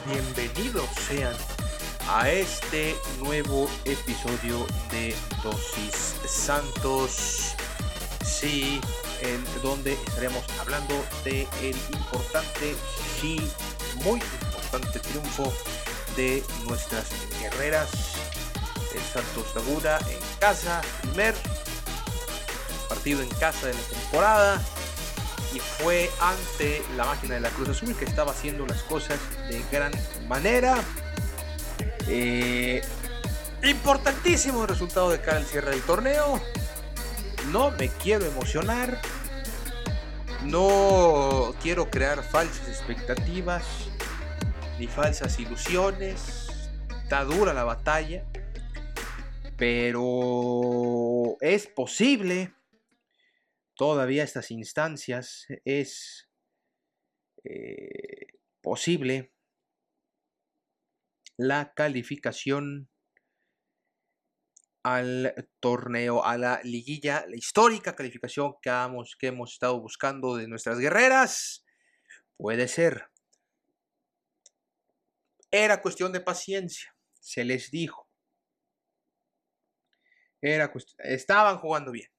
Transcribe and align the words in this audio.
Bienvenidos 0.00 0.88
sean 1.06 1.34
a 2.08 2.30
este 2.30 2.96
nuevo 3.18 3.68
episodio 3.84 4.66
de 4.90 5.14
Dosis 5.42 6.14
Santos. 6.26 7.54
Sí, 8.24 8.80
en 9.20 9.44
donde 9.62 9.92
estaremos 9.92 10.44
hablando 10.60 10.94
de 11.24 11.46
el 11.60 11.76
importante, 11.92 12.74
sí, 13.20 13.36
muy 14.04 14.20
importante 14.20 14.98
triunfo 15.00 15.52
de 16.16 16.42
nuestras 16.66 17.10
guerreras. 17.38 17.90
El 18.94 19.02
Santos 19.02 19.54
Laguna 19.54 19.98
en 20.08 20.20
casa, 20.38 20.80
primer 21.02 21.34
partido 22.88 23.20
en 23.20 23.28
casa 23.30 23.66
de 23.66 23.74
la 23.74 23.80
temporada 23.80 24.62
y 25.54 25.58
fue 25.60 26.10
ante 26.20 26.82
la 26.96 27.04
máquina 27.04 27.34
de 27.34 27.40
la 27.40 27.50
Cruz 27.50 27.70
Azul 27.70 27.94
que 27.96 28.04
estaba 28.04 28.32
haciendo 28.32 28.66
las 28.66 28.82
cosas 28.82 29.18
de 29.48 29.62
gran 29.70 29.92
manera. 30.28 30.76
Eh, 32.08 32.82
importantísimo 33.62 34.66
resultado 34.66 35.10
de 35.10 35.20
cara 35.20 35.38
al 35.38 35.44
cierre 35.44 35.70
del 35.70 35.82
torneo. 35.82 36.40
No 37.50 37.70
me 37.72 37.88
quiero 37.88 38.24
emocionar. 38.24 39.00
No 40.44 41.54
quiero 41.62 41.90
crear 41.90 42.22
falsas 42.22 42.68
expectativas 42.68 43.62
ni 44.78 44.86
falsas 44.86 45.38
ilusiones. 45.38 46.48
Está 47.02 47.24
dura 47.24 47.52
la 47.52 47.64
batalla. 47.64 48.24
Pero 49.56 51.36
es 51.40 51.66
posible 51.66 52.52
todavía 53.82 54.22
estas 54.22 54.52
instancias 54.52 55.48
es 55.64 56.30
eh, 57.42 58.28
posible 58.60 59.34
la 61.36 61.72
calificación 61.74 62.88
al 64.84 65.34
torneo, 65.58 66.24
a 66.24 66.38
la 66.38 66.60
liguilla, 66.62 67.24
la 67.26 67.34
histórica 67.34 67.96
calificación 67.96 68.54
que 68.62 68.70
hemos, 68.70 69.16
que 69.18 69.26
hemos 69.26 69.54
estado 69.54 69.80
buscando 69.80 70.36
de 70.36 70.46
nuestras 70.46 70.78
guerreras. 70.78 71.64
Puede 72.36 72.68
ser. 72.68 73.08
Era 75.50 75.82
cuestión 75.82 76.12
de 76.12 76.20
paciencia, 76.20 76.94
se 77.18 77.44
les 77.44 77.72
dijo. 77.72 78.08
Era 80.40 80.72
estaban 80.98 81.58
jugando 81.58 81.90
bien. 81.90 82.12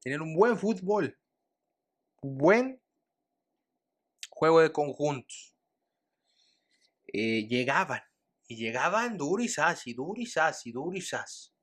Tenían 0.00 0.22
un 0.22 0.34
buen 0.34 0.58
fútbol. 0.58 1.18
Buen 2.22 2.80
juego 4.30 4.60
de 4.60 4.72
conjuntos. 4.72 5.54
Eh, 7.12 7.46
llegaban. 7.46 8.02
Y 8.48 8.56
llegaban 8.56 9.16
durisas 9.16 9.86
y 9.86 9.94
durisas 9.94 10.66
y 10.66 10.72
durisas. 10.72 11.54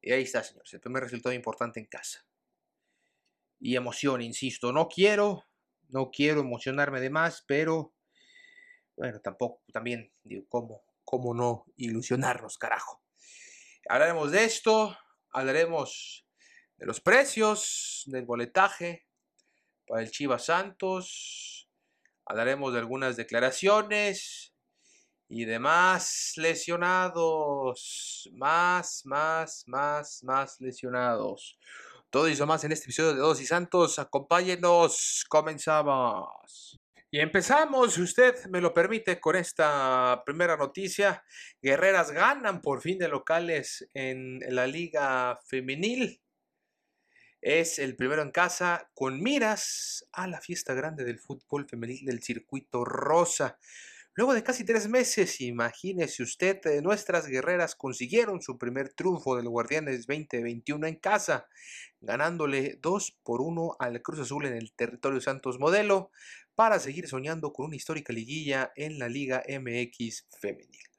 Y 0.00 0.12
ahí 0.12 0.22
está, 0.22 0.42
señores. 0.42 0.72
El 0.72 0.80
primer 0.80 1.02
resultado 1.02 1.34
importante 1.34 1.80
en 1.80 1.86
casa. 1.86 2.24
Y 3.58 3.76
emoción, 3.76 4.22
insisto. 4.22 4.72
No 4.72 4.88
quiero, 4.88 5.44
no 5.88 6.10
quiero 6.10 6.40
emocionarme 6.40 7.00
de 7.00 7.10
más, 7.10 7.44
pero 7.46 7.94
bueno, 8.96 9.20
tampoco, 9.20 9.62
también 9.72 10.12
digo, 10.22 10.46
¿cómo, 10.48 10.84
cómo 11.04 11.34
no 11.34 11.66
ilusionarnos, 11.76 12.56
carajo? 12.56 13.02
Hablaremos 13.88 14.32
de 14.32 14.44
esto, 14.44 14.96
hablaremos 15.30 16.25
de 16.78 16.86
los 16.86 17.00
precios 17.00 18.02
del 18.06 18.26
boletaje 18.26 19.06
para 19.86 20.02
el 20.02 20.10
Chivas 20.10 20.46
Santos. 20.46 21.68
Hablaremos 22.24 22.72
de 22.72 22.80
algunas 22.80 23.16
declaraciones 23.16 24.52
y 25.28 25.44
demás 25.44 26.32
lesionados. 26.36 28.28
Más, 28.34 29.02
más, 29.04 29.64
más, 29.66 30.22
más 30.24 30.60
lesionados. 30.60 31.58
Todo 32.10 32.26
eso 32.26 32.46
más 32.46 32.64
en 32.64 32.72
este 32.72 32.84
episodio 32.84 33.14
de 33.14 33.20
Dos 33.20 33.40
y 33.40 33.46
Santos. 33.46 33.98
Acompáñenos. 33.98 35.24
Comenzamos. 35.28 36.78
Y 37.10 37.20
empezamos, 37.20 37.94
si 37.94 38.02
usted 38.02 38.46
me 38.46 38.60
lo 38.60 38.74
permite, 38.74 39.20
con 39.20 39.36
esta 39.36 40.22
primera 40.26 40.56
noticia. 40.56 41.24
Guerreras 41.62 42.10
ganan 42.10 42.60
por 42.60 42.82
fin 42.82 42.98
de 42.98 43.08
locales 43.08 43.88
en 43.94 44.40
la 44.48 44.66
Liga 44.66 45.38
Femenil. 45.46 46.20
Es 47.40 47.78
el 47.78 47.96
primero 47.96 48.22
en 48.22 48.30
casa 48.30 48.90
con 48.94 49.22
miras 49.22 50.06
a 50.12 50.26
la 50.26 50.40
fiesta 50.40 50.74
grande 50.74 51.04
del 51.04 51.18
fútbol 51.18 51.68
femenil 51.68 52.04
del 52.04 52.22
circuito 52.22 52.84
rosa. 52.84 53.58
Luego 54.14 54.32
de 54.32 54.42
casi 54.42 54.64
tres 54.64 54.88
meses, 54.88 55.42
imagínese 55.42 56.22
usted, 56.22 56.64
eh, 56.64 56.80
nuestras 56.80 57.26
guerreras 57.26 57.74
consiguieron 57.74 58.40
su 58.40 58.56
primer 58.56 58.94
triunfo 58.94 59.36
del 59.36 59.50
Guardianes 59.50 60.06
2021 60.06 60.86
en 60.86 60.96
casa, 60.96 61.48
ganándole 62.00 62.78
2 62.80 63.18
por 63.22 63.42
1 63.42 63.76
al 63.78 64.00
Cruz 64.00 64.20
Azul 64.20 64.46
en 64.46 64.54
el 64.54 64.72
territorio 64.72 65.20
Santos 65.20 65.58
Modelo, 65.58 66.10
para 66.54 66.78
seguir 66.78 67.08
soñando 67.08 67.52
con 67.52 67.66
una 67.66 67.76
histórica 67.76 68.14
liguilla 68.14 68.72
en 68.74 68.98
la 68.98 69.10
Liga 69.10 69.42
MX 69.46 70.26
femenil. 70.40 70.95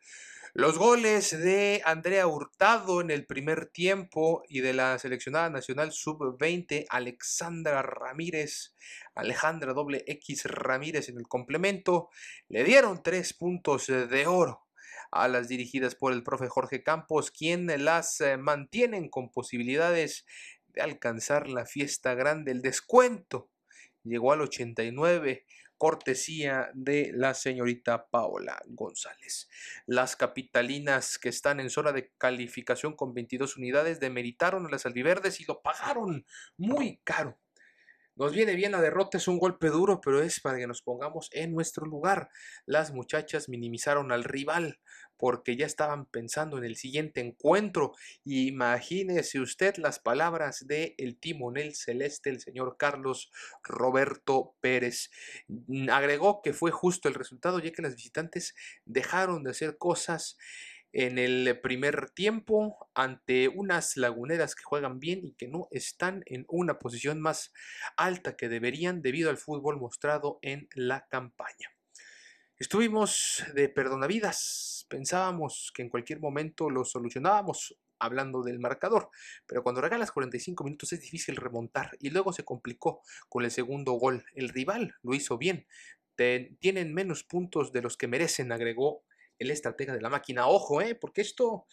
Los 0.54 0.78
goles 0.78 1.32
de 1.32 1.82
Andrea 1.84 2.26
Hurtado 2.28 3.02
en 3.02 3.12
el 3.12 3.26
primer 3.26 3.68
tiempo 3.68 4.44
y 4.48 4.62
de 4.62 4.74
la 4.74 4.98
seleccionada 4.98 5.50
nacional 5.50 5.92
sub-20 5.92 6.86
Alexandra 6.90 7.82
Ramírez, 7.82 8.74
Alejandra 9.14 9.74
doble 9.74 10.04
X 10.08 10.46
Ramírez 10.46 11.10
en 11.10 11.18
el 11.18 11.28
complemento, 11.28 12.10
le 12.48 12.64
dieron 12.64 13.04
tres 13.04 13.34
puntos 13.34 13.88
de 13.88 14.28
oro 14.28 14.68
a 15.12 15.28
las 15.28 15.48
dirigidas 15.48 15.96
por 15.96 16.14
el 16.14 16.24
profe 16.24 16.48
Jorge 16.48 16.82
Campos, 16.82 17.32
quien 17.32 17.68
las 17.84 18.22
eh, 18.22 18.38
mantienen 18.38 19.10
con 19.10 19.32
posibilidades 19.32 20.26
de 20.68 20.82
alcanzar 20.82 21.50
la 21.50 21.66
fiesta 21.66 22.14
grande. 22.14 22.52
El 22.52 22.62
descuento 22.62 23.50
llegó 24.04 24.32
al 24.32 24.42
89 24.42 25.46
cortesía 25.78 26.70
de 26.74 27.12
la 27.14 27.34
señorita 27.34 28.08
Paola 28.08 28.62
González. 28.68 29.48
Las 29.86 30.16
capitalinas 30.16 31.18
que 31.18 31.30
están 31.30 31.60
en 31.60 31.70
zona 31.70 31.92
de 31.92 32.12
calificación 32.18 32.96
con 32.96 33.14
22 33.14 33.58
unidades 33.58 34.00
demeritaron 34.00 34.66
a 34.66 34.70
las 34.70 34.86
albiverdes 34.86 35.40
y 35.40 35.46
lo 35.46 35.62
pagaron 35.62 36.26
muy 36.58 37.00
caro. 37.04 37.38
Nos 38.18 38.34
viene 38.34 38.56
bien 38.56 38.72
la 38.72 38.82
derrota, 38.82 39.20
es 39.20 39.28
un 39.28 39.38
golpe 39.38 39.68
duro, 39.68 40.02
pero 40.02 40.24
es 40.24 40.40
para 40.40 40.58
que 40.58 40.66
nos 40.66 40.82
pongamos 40.82 41.30
en 41.34 41.54
nuestro 41.54 41.86
lugar. 41.86 42.32
Las 42.66 42.92
muchachas 42.92 43.48
minimizaron 43.48 44.12
al 44.12 44.24
rival 44.24 44.80
porque 45.18 45.56
ya 45.56 45.66
estaban 45.66 46.06
pensando 46.06 46.58
en 46.58 46.64
el 46.64 46.76
siguiente 46.76 47.22
encuentro. 47.22 47.94
Imagínese 48.26 49.40
usted 49.40 49.76
las 49.78 50.00
palabras 50.00 50.68
del 50.68 50.96
el 50.98 51.18
timonel 51.18 51.76
celeste, 51.76 52.30
el 52.30 52.40
señor 52.40 52.78
Carlos 52.78 53.32
Roberto 53.64 54.56
Pérez. 54.62 55.12
Mm, 55.48 55.90
agregó 55.90 56.42
que 56.42 56.54
fue 56.54 56.72
justo 56.72 57.08
el 57.08 57.16
resultado 57.16 57.60
ya 57.60 57.72
que 57.72 57.82
las 57.82 57.96
visitantes 57.96 58.56
dejaron 58.86 59.44
de 59.44 59.52
hacer 59.52 59.78
cosas 59.78 60.38
en 60.94 61.18
el 61.18 61.60
primer 61.62 62.10
tiempo 62.12 62.90
ante 62.96 63.50
unas 63.50 63.98
laguneras 63.98 64.56
que 64.56 64.64
juegan 64.64 65.00
bien 65.00 65.26
y 65.26 65.34
que 65.34 65.48
no 65.48 65.68
están 65.72 66.24
en 66.26 66.46
una 66.48 66.80
posición 66.80 67.22
más 67.22 67.54
alta 67.98 68.36
que 68.36 68.50
deberían 68.50 69.02
debido 69.02 69.30
al 69.30 69.38
fútbol 69.38 69.78
mostrado 69.78 70.40
en 70.42 70.68
la 70.74 71.08
campaña. 71.08 71.77
Estuvimos 72.60 73.44
de 73.54 73.70
perdonavidas, 73.70 74.88
pensábamos 74.90 75.72
que 75.76 75.84
en 75.84 75.90
cualquier 75.90 76.20
momento 76.20 76.72
lo 76.72 76.86
solucionábamos 76.86 77.78
hablando 78.00 78.42
del 78.42 78.58
marcador, 78.58 79.12
pero 79.46 79.62
cuando 79.62 79.80
regalas 79.80 80.12
45 80.12 80.64
minutos 80.64 80.92
es 80.92 81.02
difícil 81.02 81.36
remontar 81.36 81.96
y 82.00 82.10
luego 82.10 82.34
se 82.34 82.44
complicó 82.44 83.04
con 83.30 83.46
el 83.46 83.52
segundo 83.52 83.92
gol. 83.94 84.26
El 84.34 84.50
rival 84.50 84.96
lo 85.04 85.14
hizo 85.14 85.38
bien, 85.38 85.68
tienen 86.16 86.96
menos 86.96 87.24
puntos 87.24 87.72
de 87.72 87.84
los 87.84 87.96
que 87.96 88.08
merecen, 88.08 88.52
agregó 88.52 89.04
el 89.38 89.52
estratega 89.52 89.94
de 89.94 90.02
la 90.02 90.10
máquina. 90.10 90.48
Ojo, 90.48 90.82
eh, 90.82 90.96
porque 90.96 91.22
esto, 91.22 91.68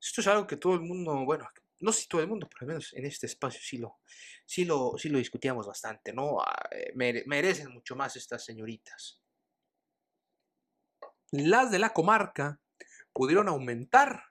esto 0.00 0.22
es 0.22 0.26
algo 0.28 0.46
que 0.46 0.56
todo 0.56 0.76
el 0.76 0.80
mundo, 0.80 1.26
bueno, 1.26 1.46
no 1.80 1.92
sé 1.92 2.02
si 2.02 2.08
todo 2.08 2.22
el 2.22 2.28
mundo, 2.28 2.48
pero 2.48 2.60
al 2.62 2.68
menos 2.68 2.94
en 2.94 3.04
este 3.04 3.26
espacio 3.26 3.60
sí 3.62 3.76
lo, 3.76 3.98
sí 4.46 4.64
lo, 4.64 4.94
sí 4.96 5.10
lo 5.10 5.18
discutíamos 5.18 5.66
bastante, 5.66 6.14
¿no? 6.14 6.40
Ah, 6.40 6.70
eh, 6.70 6.94
merecen 7.26 7.70
mucho 7.70 7.94
más 7.96 8.16
estas 8.16 8.42
señoritas. 8.42 9.20
Las 11.32 11.70
de 11.70 11.78
la 11.78 11.92
comarca 11.92 12.58
pudieron 13.12 13.48
aumentar 13.48 14.24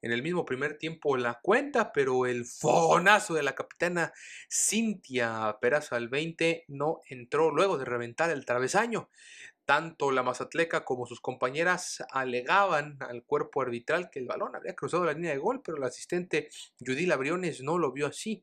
en 0.00 0.12
el 0.12 0.22
mismo 0.22 0.46
primer 0.46 0.78
tiempo 0.78 1.18
la 1.18 1.40
cuenta, 1.42 1.92
pero 1.92 2.24
el 2.24 2.46
fonazo 2.46 3.34
de 3.34 3.42
la 3.42 3.54
capitana 3.54 4.14
Cintia 4.50 5.58
Peraza 5.60 5.96
al 5.96 6.08
20 6.08 6.64
no 6.68 7.00
entró 7.08 7.50
luego 7.50 7.76
de 7.76 7.84
reventar 7.84 8.30
el 8.30 8.46
travesaño. 8.46 9.10
Tanto 9.66 10.10
la 10.10 10.22
Mazatleca 10.22 10.86
como 10.86 11.06
sus 11.06 11.20
compañeras 11.20 12.02
alegaban 12.10 12.96
al 13.00 13.24
cuerpo 13.24 13.60
arbitral 13.60 14.08
que 14.08 14.20
el 14.20 14.26
balón 14.26 14.56
había 14.56 14.74
cruzado 14.74 15.04
la 15.04 15.12
línea 15.12 15.32
de 15.32 15.38
gol, 15.38 15.60
pero 15.62 15.76
el 15.76 15.84
asistente 15.84 16.48
Judith 16.78 17.08
Labriones 17.08 17.60
no 17.62 17.76
lo 17.76 17.92
vio 17.92 18.06
así. 18.06 18.42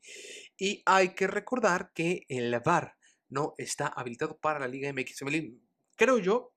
Y 0.58 0.84
hay 0.86 1.16
que 1.16 1.25
recordar 1.25 1.92
que 1.96 2.25
el 2.30 2.60
VAR 2.60 2.98
no 3.30 3.56
está 3.58 3.88
habilitado 3.88 4.38
para 4.38 4.60
la 4.60 4.68
Liga 4.68 4.94
MX. 4.94 5.24
Creo 5.96 6.19
yo 6.19 6.55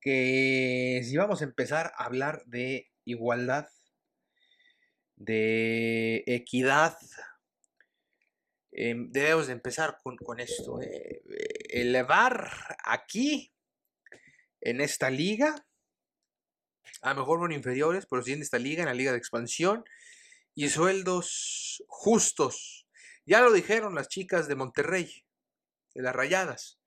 que 0.00 1.02
si 1.04 1.16
vamos 1.16 1.42
a 1.42 1.44
empezar 1.44 1.92
a 1.96 2.04
hablar 2.04 2.42
de 2.46 2.90
igualdad, 3.04 3.68
de 5.16 6.24
equidad, 6.26 6.96
em, 8.72 9.10
debemos 9.10 9.48
de 9.48 9.52
empezar 9.52 9.98
con, 10.02 10.40
esto. 10.40 10.80
Eh, 10.80 11.22
elevar 11.68 12.50
aquí, 12.84 13.52
en 14.62 14.80
esta 14.80 15.10
liga, 15.10 15.66
a 17.02 17.10
lo 17.10 17.20
mejor 17.20 17.38
bueno 17.38 17.54
inferiores, 17.54 18.06
pero 18.08 18.22
sí 18.22 18.32
en 18.32 18.42
esta 18.42 18.58
liga, 18.58 18.82
en 18.82 18.88
la 18.88 18.94
liga 18.94 19.12
de 19.12 19.18
expansión, 19.18 19.84
y 20.54 20.68
sueldos 20.68 21.82
justos. 21.88 22.86
Ya 23.24 23.40
lo 23.40 23.52
dijeron 23.52 23.94
las 23.94 24.08
chicas 24.08 24.48
de 24.48 24.56
Monterrey, 24.56 25.24
de 25.94 26.02
las 26.02 26.14
Rayadas. 26.14 26.79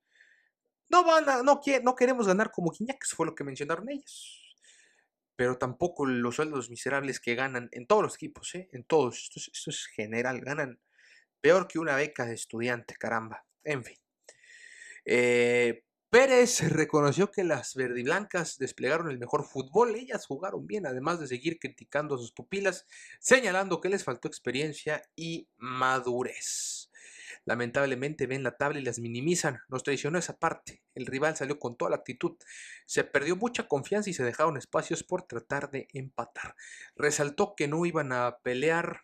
No 0.94 1.04
van 1.04 1.28
a, 1.28 1.42
no, 1.42 1.60
no 1.82 1.96
queremos 1.96 2.28
ganar 2.28 2.52
como 2.52 2.72
Quiñaques, 2.72 3.16
fue 3.16 3.26
lo 3.26 3.34
que 3.34 3.44
mencionaron 3.44 3.90
ellos. 3.90 4.56
Pero 5.36 5.58
tampoco 5.58 6.06
los 6.06 6.36
sueldos 6.36 6.70
miserables 6.70 7.20
que 7.20 7.34
ganan 7.34 7.68
en 7.72 7.88
todos 7.88 8.04
los 8.04 8.14
equipos, 8.14 8.54
¿eh? 8.54 8.70
en 8.72 8.84
todos. 8.84 9.32
Esto 9.36 9.72
es, 9.72 9.88
general, 9.88 10.40
ganan 10.42 10.80
peor 11.42 11.68
que 11.68 11.80
una 11.80 11.96
beca 11.96 12.28
de 12.28 12.36
estudiante, 12.36 12.94
caramba. 12.94 13.44
En 13.64 13.84
fin. 13.84 13.98
Eh, 15.04 15.84
Pérez 16.12 16.62
reconoció 16.70 17.32
que 17.32 17.44
las 17.44 17.74
verdiblancas 17.74 18.60
desplegaron 18.60 19.10
el 19.10 19.18
mejor 19.18 19.46
fútbol, 19.46 19.96
ellas 19.96 20.28
jugaron 20.28 20.68
bien, 20.68 20.86
además 20.86 21.20
de 21.20 21.26
seguir 21.26 21.58
criticando 21.58 22.14
a 22.14 22.20
sus 22.20 22.34
pupilas, 22.34 22.86
señalando 23.20 23.82
que 23.82 23.90
les 23.90 24.04
faltó 24.04 24.28
experiencia 24.28 25.02
y 25.16 25.50
madurez. 25.58 26.83
Lamentablemente 27.46 28.28
ven 28.28 28.44
la 28.44 28.58
tabla 28.58 28.80
y 28.80 28.84
las 28.84 29.00
minimizan. 29.00 29.62
Nos 29.68 29.84
traicionó 29.84 30.18
esa 30.18 30.38
parte. 30.38 30.82
El 30.96 31.06
rival 31.06 31.36
salió 31.36 31.60
con 31.60 31.76
toda 31.76 31.92
la 31.92 31.98
actitud. 31.98 32.38
Se 32.86 33.04
perdió 33.04 33.36
mucha 33.36 33.68
confianza 33.68 34.10
y 34.10 34.14
se 34.14 34.24
dejaron 34.24 34.58
espacios 34.58 35.04
por 35.04 35.24
tratar 35.24 35.72
de 35.72 35.88
empatar. 35.94 36.56
Resaltó 36.96 37.56
que 37.56 37.68
no 37.68 37.86
iban 37.86 38.12
a 38.12 38.38
pelear 38.44 39.02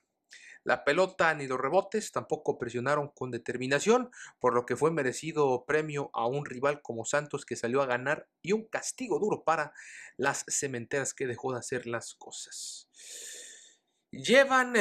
la 0.63 0.83
pelota 0.83 1.33
ni 1.33 1.47
los 1.47 1.59
rebotes 1.59 2.11
tampoco 2.11 2.57
presionaron 2.57 3.09
con 3.09 3.31
determinación, 3.31 4.11
por 4.39 4.53
lo 4.53 4.65
que 4.65 4.75
fue 4.75 4.91
merecido 4.91 5.65
premio 5.65 6.09
a 6.13 6.27
un 6.27 6.45
rival 6.45 6.81
como 6.81 7.05
Santos 7.05 7.45
que 7.45 7.55
salió 7.55 7.81
a 7.81 7.85
ganar 7.85 8.27
y 8.41 8.51
un 8.51 8.65
castigo 8.65 9.19
duro 9.19 9.43
para 9.43 9.73
las 10.17 10.45
cementeras 10.47 11.13
que 11.13 11.27
dejó 11.27 11.53
de 11.53 11.59
hacer 11.59 11.87
las 11.87 12.13
cosas. 12.13 12.89
Llevan, 14.11 14.73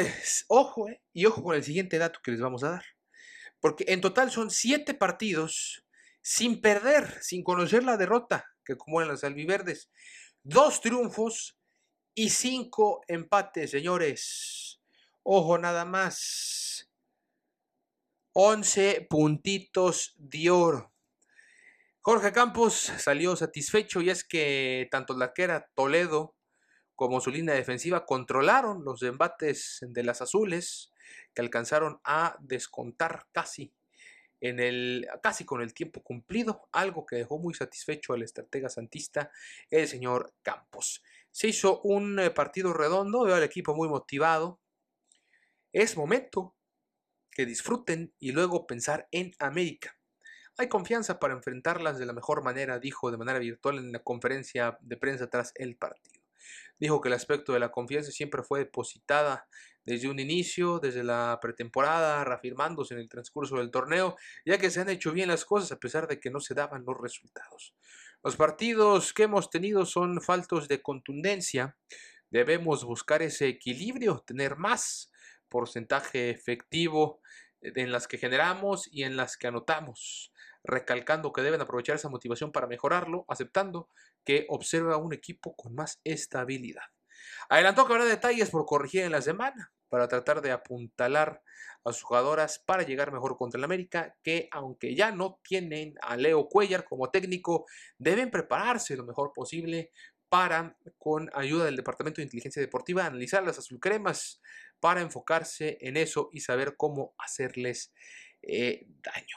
ojo, 0.48 0.88
eh, 0.88 1.00
y 1.12 1.26
ojo 1.26 1.42
con 1.42 1.54
el 1.54 1.62
siguiente 1.62 1.98
dato 1.98 2.20
que 2.22 2.32
les 2.32 2.40
vamos 2.40 2.64
a 2.64 2.70
dar. 2.70 2.84
Porque 3.60 3.84
en 3.88 4.00
total 4.00 4.30
son 4.30 4.50
siete 4.50 4.94
partidos 4.94 5.84
sin 6.22 6.60
perder, 6.60 7.22
sin 7.22 7.42
conocer 7.42 7.84
la 7.84 7.96
derrota 7.96 8.46
que 8.64 8.74
acumulan 8.74 9.08
las 9.08 9.24
albiverdes. 9.24 9.90
Dos 10.42 10.80
triunfos 10.80 11.58
y 12.14 12.30
cinco 12.30 13.02
empates, 13.08 13.70
señores. 13.70 14.80
Ojo 15.22 15.58
nada 15.58 15.84
más. 15.84 16.90
Once 18.32 19.06
puntitos 19.08 20.14
de 20.16 20.50
oro. 20.50 20.92
Jorge 22.00 22.32
Campos 22.32 22.74
salió 22.74 23.36
satisfecho 23.36 24.00
y 24.00 24.10
es 24.10 24.24
que 24.24 24.88
tanto 24.90 25.14
la 25.14 25.34
que 25.34 25.42
era 25.42 25.68
Toledo 25.74 26.37
como 26.98 27.20
su 27.20 27.30
línea 27.30 27.54
defensiva 27.54 28.04
controlaron 28.04 28.84
los 28.84 29.04
embates 29.04 29.78
de 29.82 30.02
las 30.02 30.20
azules 30.20 30.92
que 31.32 31.40
alcanzaron 31.40 32.00
a 32.02 32.36
descontar 32.40 33.28
casi 33.30 33.72
en 34.40 34.58
el 34.58 35.06
casi 35.22 35.44
con 35.44 35.62
el 35.62 35.74
tiempo 35.74 36.02
cumplido, 36.02 36.68
algo 36.72 37.06
que 37.06 37.14
dejó 37.14 37.38
muy 37.38 37.54
satisfecho 37.54 38.14
al 38.14 38.24
estratega 38.24 38.68
santista, 38.68 39.30
el 39.70 39.86
señor 39.86 40.34
Campos. 40.42 41.04
Se 41.30 41.46
hizo 41.46 41.80
un 41.82 42.18
eh, 42.18 42.30
partido 42.30 42.72
redondo, 42.72 43.22
veo 43.22 43.36
al 43.36 43.44
equipo 43.44 43.76
muy 43.76 43.88
motivado. 43.88 44.58
Es 45.72 45.96
momento 45.96 46.56
que 47.30 47.46
disfruten 47.46 48.12
y 48.18 48.32
luego 48.32 48.66
pensar 48.66 49.06
en 49.12 49.36
América. 49.38 49.96
Hay 50.56 50.68
confianza 50.68 51.20
para 51.20 51.34
enfrentarlas 51.34 51.96
de 51.96 52.06
la 52.06 52.12
mejor 52.12 52.42
manera, 52.42 52.80
dijo 52.80 53.12
de 53.12 53.18
manera 53.18 53.38
virtual 53.38 53.78
en 53.78 53.92
la 53.92 54.02
conferencia 54.02 54.78
de 54.80 54.96
prensa 54.96 55.30
tras 55.30 55.52
el 55.54 55.76
partido. 55.76 56.17
Dijo 56.78 57.00
que 57.00 57.08
el 57.08 57.14
aspecto 57.14 57.52
de 57.52 57.60
la 57.60 57.70
confianza 57.70 58.10
siempre 58.10 58.42
fue 58.42 58.60
depositada 58.60 59.46
desde 59.84 60.08
un 60.08 60.18
inicio, 60.18 60.78
desde 60.80 61.02
la 61.02 61.38
pretemporada, 61.40 62.22
reafirmándose 62.24 62.94
en 62.94 63.00
el 63.00 63.08
transcurso 63.08 63.56
del 63.56 63.70
torneo, 63.70 64.16
ya 64.44 64.58
que 64.58 64.70
se 64.70 64.80
han 64.80 64.90
hecho 64.90 65.12
bien 65.12 65.28
las 65.28 65.44
cosas 65.44 65.72
a 65.72 65.78
pesar 65.78 66.06
de 66.06 66.20
que 66.20 66.30
no 66.30 66.40
se 66.40 66.54
daban 66.54 66.84
los 66.84 67.00
resultados. 67.00 67.74
Los 68.22 68.36
partidos 68.36 69.14
que 69.14 69.22
hemos 69.22 69.48
tenido 69.48 69.86
son 69.86 70.20
faltos 70.20 70.68
de 70.68 70.82
contundencia. 70.82 71.76
Debemos 72.30 72.84
buscar 72.84 73.22
ese 73.22 73.48
equilibrio, 73.48 74.22
tener 74.26 74.56
más 74.56 75.10
porcentaje 75.48 76.30
efectivo 76.30 77.22
en 77.60 77.90
las 77.90 78.06
que 78.06 78.18
generamos 78.18 78.88
y 78.92 79.04
en 79.04 79.16
las 79.16 79.36
que 79.36 79.46
anotamos, 79.46 80.32
recalcando 80.68 81.32
que 81.32 81.42
deben 81.42 81.60
aprovechar 81.60 81.96
esa 81.96 82.08
motivación 82.08 82.52
para 82.52 82.66
mejorarlo, 82.66 83.24
aceptando 83.28 83.88
que 84.24 84.46
observa 84.48 84.98
un 84.98 85.12
equipo 85.12 85.56
con 85.56 85.74
más 85.74 86.00
estabilidad. 86.04 86.84
Adelantó 87.48 87.86
que 87.86 87.94
habrá 87.94 88.04
detalles 88.04 88.50
por 88.50 88.66
corregir 88.66 89.02
en 89.02 89.12
la 89.12 89.22
semana 89.22 89.72
para 89.88 90.06
tratar 90.06 90.42
de 90.42 90.52
apuntalar 90.52 91.42
a 91.84 91.92
sus 91.92 92.02
jugadoras 92.02 92.58
para 92.58 92.82
llegar 92.82 93.10
mejor 93.10 93.36
contra 93.36 93.58
el 93.58 93.64
América, 93.64 94.14
que 94.22 94.48
aunque 94.52 94.94
ya 94.94 95.10
no 95.10 95.40
tienen 95.42 95.94
a 96.02 96.16
Leo 96.16 96.46
Cuellar 96.48 96.84
como 96.84 97.10
técnico, 97.10 97.64
deben 97.96 98.30
prepararse 98.30 98.96
lo 98.96 99.04
mejor 99.04 99.32
posible 99.34 99.90
para, 100.28 100.76
con 100.98 101.30
ayuda 101.32 101.64
del 101.64 101.76
Departamento 101.76 102.16
de 102.16 102.24
Inteligencia 102.24 102.60
Deportiva, 102.60 103.06
analizar 103.06 103.42
las 103.42 103.58
azulcremas 103.58 104.42
para 104.78 105.00
enfocarse 105.00 105.78
en 105.80 105.96
eso 105.96 106.28
y 106.32 106.40
saber 106.40 106.76
cómo 106.76 107.14
hacerles 107.18 107.94
eh, 108.42 108.86
daño. 109.02 109.36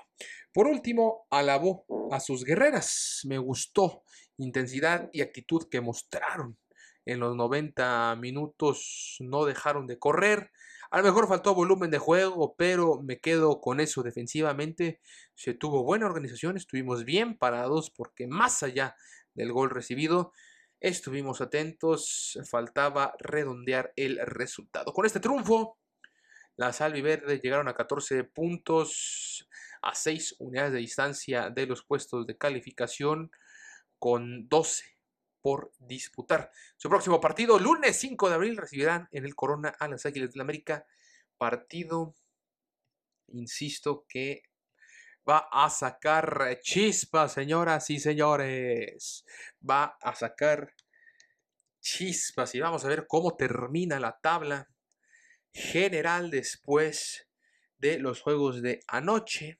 Por 0.53 0.67
último, 0.67 1.27
alabó 1.29 1.85
a 2.11 2.19
sus 2.19 2.43
guerreras. 2.43 3.21
Me 3.25 3.37
gustó 3.37 4.03
intensidad 4.37 5.09
y 5.13 5.21
actitud 5.21 5.67
que 5.69 5.81
mostraron 5.81 6.57
en 7.05 7.19
los 7.19 7.35
90 7.35 8.15
minutos. 8.17 9.17
No 9.19 9.45
dejaron 9.45 9.87
de 9.87 9.97
correr. 9.97 10.51
A 10.91 10.97
lo 10.97 11.03
mejor 11.05 11.29
faltó 11.29 11.55
volumen 11.55 11.89
de 11.89 11.99
juego, 11.99 12.55
pero 12.57 13.01
me 13.01 13.19
quedo 13.19 13.61
con 13.61 13.79
eso 13.79 14.03
defensivamente. 14.03 14.99
Se 15.35 15.53
tuvo 15.53 15.85
buena 15.85 16.05
organización, 16.05 16.57
estuvimos 16.57 17.05
bien 17.05 17.37
parados 17.37 17.89
porque 17.91 18.27
más 18.27 18.61
allá 18.61 18.95
del 19.33 19.53
gol 19.53 19.69
recibido, 19.69 20.33
estuvimos 20.81 21.39
atentos, 21.39 22.37
faltaba 22.49 23.13
redondear 23.19 23.93
el 23.95 24.19
resultado. 24.25 24.91
Con 24.91 25.05
este 25.05 25.21
triunfo, 25.21 25.77
las 26.61 26.79
Verdes 26.79 27.41
llegaron 27.41 27.67
a 27.67 27.73
14 27.73 28.23
puntos, 28.23 29.49
a 29.81 29.95
6 29.95 30.35
unidades 30.37 30.73
de 30.73 30.77
distancia 30.77 31.49
de 31.49 31.65
los 31.65 31.83
puestos 31.83 32.27
de 32.27 32.37
calificación, 32.37 33.31
con 33.97 34.47
12 34.47 34.85
por 35.41 35.71
disputar. 35.79 36.51
Su 36.77 36.87
próximo 36.87 37.19
partido, 37.19 37.57
lunes 37.57 37.97
5 37.97 38.29
de 38.29 38.35
abril, 38.35 38.57
recibirán 38.57 39.07
en 39.11 39.25
el 39.25 39.33
Corona 39.33 39.69
a 39.79 39.87
las 39.87 40.05
Águilas 40.05 40.29
de 40.29 40.37
la 40.37 40.43
América. 40.43 40.85
Partido, 41.35 42.13
insisto, 43.29 44.05
que 44.07 44.43
va 45.27 45.47
a 45.51 45.67
sacar 45.71 46.59
chispas, 46.61 47.33
señoras 47.33 47.89
y 47.89 47.99
señores. 47.99 49.25
Va 49.67 49.97
a 49.99 50.13
sacar 50.13 50.75
chispas 51.79 52.53
y 52.53 52.59
vamos 52.59 52.85
a 52.85 52.87
ver 52.87 53.07
cómo 53.07 53.35
termina 53.35 53.99
la 53.99 54.19
tabla 54.19 54.69
general 55.53 56.31
después 56.31 57.27
de 57.77 57.99
los 57.99 58.21
juegos 58.21 58.61
de 58.61 58.81
anoche. 58.87 59.59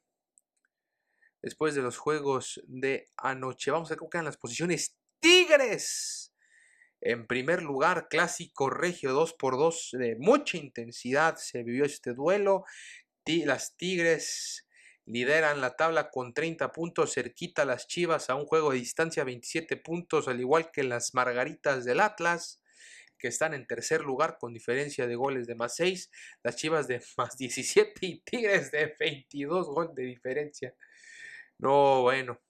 Después 1.42 1.74
de 1.76 1.82
los 1.82 1.98
juegos 1.98 2.62
de 2.68 3.10
anoche. 3.18 3.72
Vamos 3.72 3.90
a 3.90 3.94
ver 3.94 4.00
cómo 4.00 4.10
quedan 4.10 4.26
las 4.26 4.38
posiciones 4.38 4.98
Tigres. 5.20 6.34
En 7.02 7.26
primer 7.26 7.64
lugar, 7.64 8.08
clásico 8.10 8.70
regio 8.70 9.12
2 9.14 9.34
por 9.34 9.58
2 9.58 9.90
de 9.94 10.16
mucha 10.20 10.58
intensidad 10.58 11.36
se 11.38 11.64
vivió 11.64 11.84
este 11.84 12.14
duelo. 12.14 12.64
Las 13.26 13.76
Tigres 13.76 14.68
lideran 15.06 15.62
la 15.62 15.76
tabla 15.76 16.10
con 16.10 16.34
30 16.34 16.72
puntos, 16.72 17.14
cerquita 17.14 17.66
las 17.66 17.88
Chivas 17.88 18.30
a 18.30 18.36
un 18.36 18.46
juego 18.46 18.72
de 18.72 18.78
distancia 18.78 19.24
27 19.24 19.78
puntos, 19.78 20.28
al 20.28 20.40
igual 20.40 20.72
que 20.72 20.84
las 20.84 21.14
Margaritas 21.14 21.86
del 21.86 22.00
Atlas, 22.00 22.61
que 23.22 23.28
están 23.28 23.54
en 23.54 23.68
tercer 23.68 24.02
lugar 24.02 24.38
con 24.40 24.54
diferencia 24.54 25.08
de 25.08 25.16
goles 25.16 25.48
de 25.48 25.56
más 25.56 25.76
6, 25.76 26.12
las 26.44 26.56
Chivas 26.56 26.88
de 26.88 27.02
más 27.18 27.38
17 27.38 28.06
y 28.06 28.20
Tigres 28.22 28.72
de 28.72 28.96
22 29.00 29.68
goles 29.68 29.96
de 29.96 30.04
diferencia. 30.04 30.76
No, 31.60 32.02
bueno. 32.02 32.42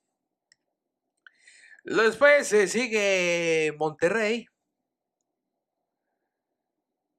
Después 1.84 2.48
se 2.48 2.68
sigue 2.68 3.74
Monterrey. 3.78 4.48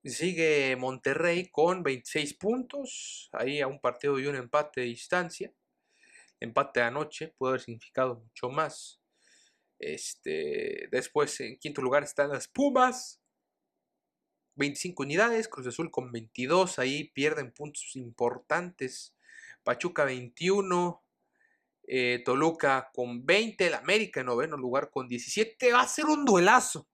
Sigue 0.04 0.74
Monterrey 0.76 1.48
con 1.50 1.82
26 1.82 2.34
puntos. 2.34 3.28
Ahí 3.32 3.60
a 3.60 3.66
un 3.66 3.80
partido 3.80 4.18
y 4.18 4.26
un 4.26 4.36
empate 4.36 4.80
de 4.80 4.86
distancia. 4.86 5.52
Empate 6.40 6.82
anoche 6.82 7.34
puede 7.38 7.52
haber 7.52 7.60
significado 7.60 8.16
mucho 8.16 8.48
más. 8.48 9.00
Este, 9.78 10.88
después 10.90 11.38
en 11.40 11.58
quinto 11.58 11.82
lugar 11.82 12.04
están 12.04 12.30
las 12.30 12.48
Pumas. 12.48 13.21
25 14.62 15.02
unidades. 15.02 15.48
Cruz 15.48 15.66
Azul 15.66 15.90
con 15.90 16.12
22. 16.12 16.78
Ahí 16.78 17.08
pierden 17.08 17.52
puntos 17.52 17.96
importantes. 17.96 19.14
Pachuca 19.64 20.04
21. 20.04 21.02
Eh, 21.84 22.22
Toluca 22.24 22.90
con 22.94 23.26
20, 23.26 23.66
el 23.66 23.74
América 23.74 24.20
en 24.20 24.26
noveno 24.26 24.56
lugar 24.56 24.90
con 24.90 25.08
17. 25.08 25.72
Va 25.72 25.80
a 25.80 25.88
ser 25.88 26.06
un 26.06 26.24
duelazo. 26.24 26.88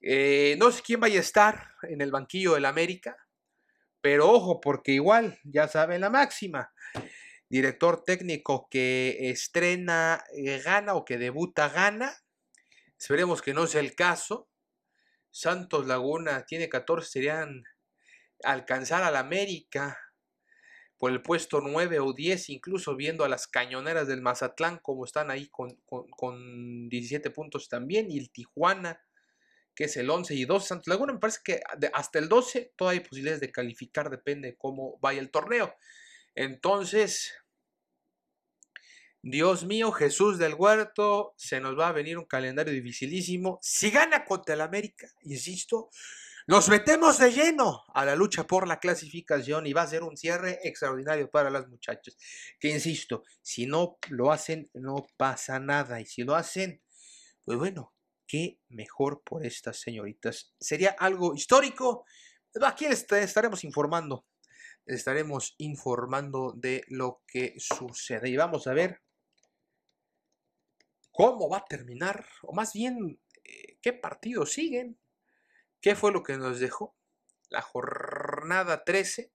Eh, 0.00 0.56
no 0.58 0.70
sé 0.70 0.82
quién 0.82 1.00
vaya 1.00 1.18
a 1.18 1.20
estar 1.20 1.72
en 1.82 2.00
el 2.00 2.10
banquillo 2.10 2.54
del 2.54 2.64
América, 2.64 3.16
pero 4.00 4.30
ojo, 4.30 4.60
porque 4.60 4.92
igual, 4.92 5.38
ya 5.44 5.68
saben 5.68 6.00
la 6.00 6.08
máxima. 6.08 6.72
Director 7.50 8.04
técnico 8.04 8.68
que 8.70 9.30
estrena 9.30 10.24
eh, 10.34 10.62
gana 10.64 10.94
o 10.94 11.04
que 11.04 11.18
debuta 11.18 11.68
gana. 11.68 12.16
Esperemos 12.98 13.42
que 13.42 13.54
no 13.54 13.66
sea 13.66 13.80
el 13.80 13.94
caso. 13.94 14.47
Santos 15.30 15.86
Laguna 15.86 16.44
tiene 16.46 16.68
14, 16.68 17.08
serían 17.08 17.64
alcanzar 18.42 19.02
al 19.02 19.16
América 19.16 19.98
por 20.98 21.12
el 21.12 21.22
puesto 21.22 21.60
9 21.60 22.00
o 22.00 22.12
10, 22.12 22.50
incluso 22.50 22.96
viendo 22.96 23.24
a 23.24 23.28
las 23.28 23.46
cañoneras 23.46 24.08
del 24.08 24.20
Mazatlán 24.20 24.78
como 24.78 25.04
están 25.04 25.30
ahí 25.30 25.48
con, 25.48 26.88
17 26.88 27.30
puntos 27.30 27.68
también, 27.68 28.10
y 28.10 28.18
el 28.18 28.30
Tijuana, 28.30 29.00
que 29.74 29.84
es 29.84 29.96
el 29.96 30.10
11 30.10 30.34
y 30.34 30.44
12. 30.44 30.66
Santos 30.66 30.88
Laguna 30.88 31.12
me 31.12 31.20
parece 31.20 31.38
que 31.44 31.60
hasta 31.92 32.18
el 32.18 32.28
12 32.28 32.72
todavía 32.76 33.00
hay 33.00 33.06
posibilidades 33.06 33.40
de 33.40 33.52
calificar, 33.52 34.10
depende 34.10 34.48
de 34.48 34.56
cómo 34.56 34.98
vaya 35.00 35.20
el 35.20 35.30
torneo. 35.30 35.72
Entonces, 36.34 37.32
Dios 39.22 39.64
mío, 39.64 39.90
Jesús 39.90 40.38
del 40.38 40.54
Huerto, 40.54 41.34
se 41.36 41.60
nos 41.60 41.76
va 41.76 41.88
a 41.88 41.92
venir 41.92 42.18
un 42.18 42.26
calendario 42.26 42.72
dificilísimo. 42.72 43.58
Si 43.60 43.90
gana 43.90 44.24
contra 44.24 44.54
el 44.54 44.60
América, 44.60 45.08
insisto, 45.22 45.90
nos 46.46 46.68
metemos 46.68 47.18
de 47.18 47.32
lleno 47.32 47.82
a 47.92 48.04
la 48.04 48.14
lucha 48.14 48.46
por 48.46 48.66
la 48.68 48.78
clasificación 48.78 49.66
y 49.66 49.72
va 49.72 49.82
a 49.82 49.88
ser 49.88 50.02
un 50.04 50.16
cierre 50.16 50.60
extraordinario 50.62 51.28
para 51.30 51.50
las 51.50 51.68
muchachas. 51.68 52.16
Que 52.60 52.68
insisto, 52.68 53.24
si 53.42 53.66
no 53.66 53.98
lo 54.08 54.30
hacen, 54.30 54.70
no 54.72 55.06
pasa 55.16 55.58
nada. 55.58 56.00
Y 56.00 56.06
si 56.06 56.22
lo 56.22 56.36
hacen, 56.36 56.80
pues 57.44 57.58
bueno, 57.58 57.92
qué 58.26 58.60
mejor 58.68 59.22
por 59.24 59.44
estas 59.44 59.80
señoritas. 59.80 60.54
Sería 60.60 60.96
algo 60.98 61.34
histórico. 61.34 62.06
Aquí 62.62 62.86
estaremos 62.86 63.64
informando. 63.64 64.24
Estaremos 64.86 65.54
informando 65.58 66.54
de 66.56 66.84
lo 66.88 67.20
que 67.26 67.56
sucede. 67.58 68.30
Y 68.30 68.36
vamos 68.36 68.66
a 68.68 68.72
ver 68.72 69.02
cómo 71.18 71.48
va 71.48 71.58
a 71.58 71.64
terminar, 71.64 72.24
o 72.42 72.54
más 72.54 72.72
bien, 72.72 73.20
eh, 73.42 73.76
qué 73.82 73.92
partidos 73.92 74.52
siguen 74.52 74.96
¿Qué 75.80 75.96
fue 75.96 76.12
lo 76.12 76.22
que 76.22 76.36
nos 76.36 76.60
dejó? 76.60 76.96
La 77.50 77.62
jornada 77.62 78.84
13. 78.84 79.32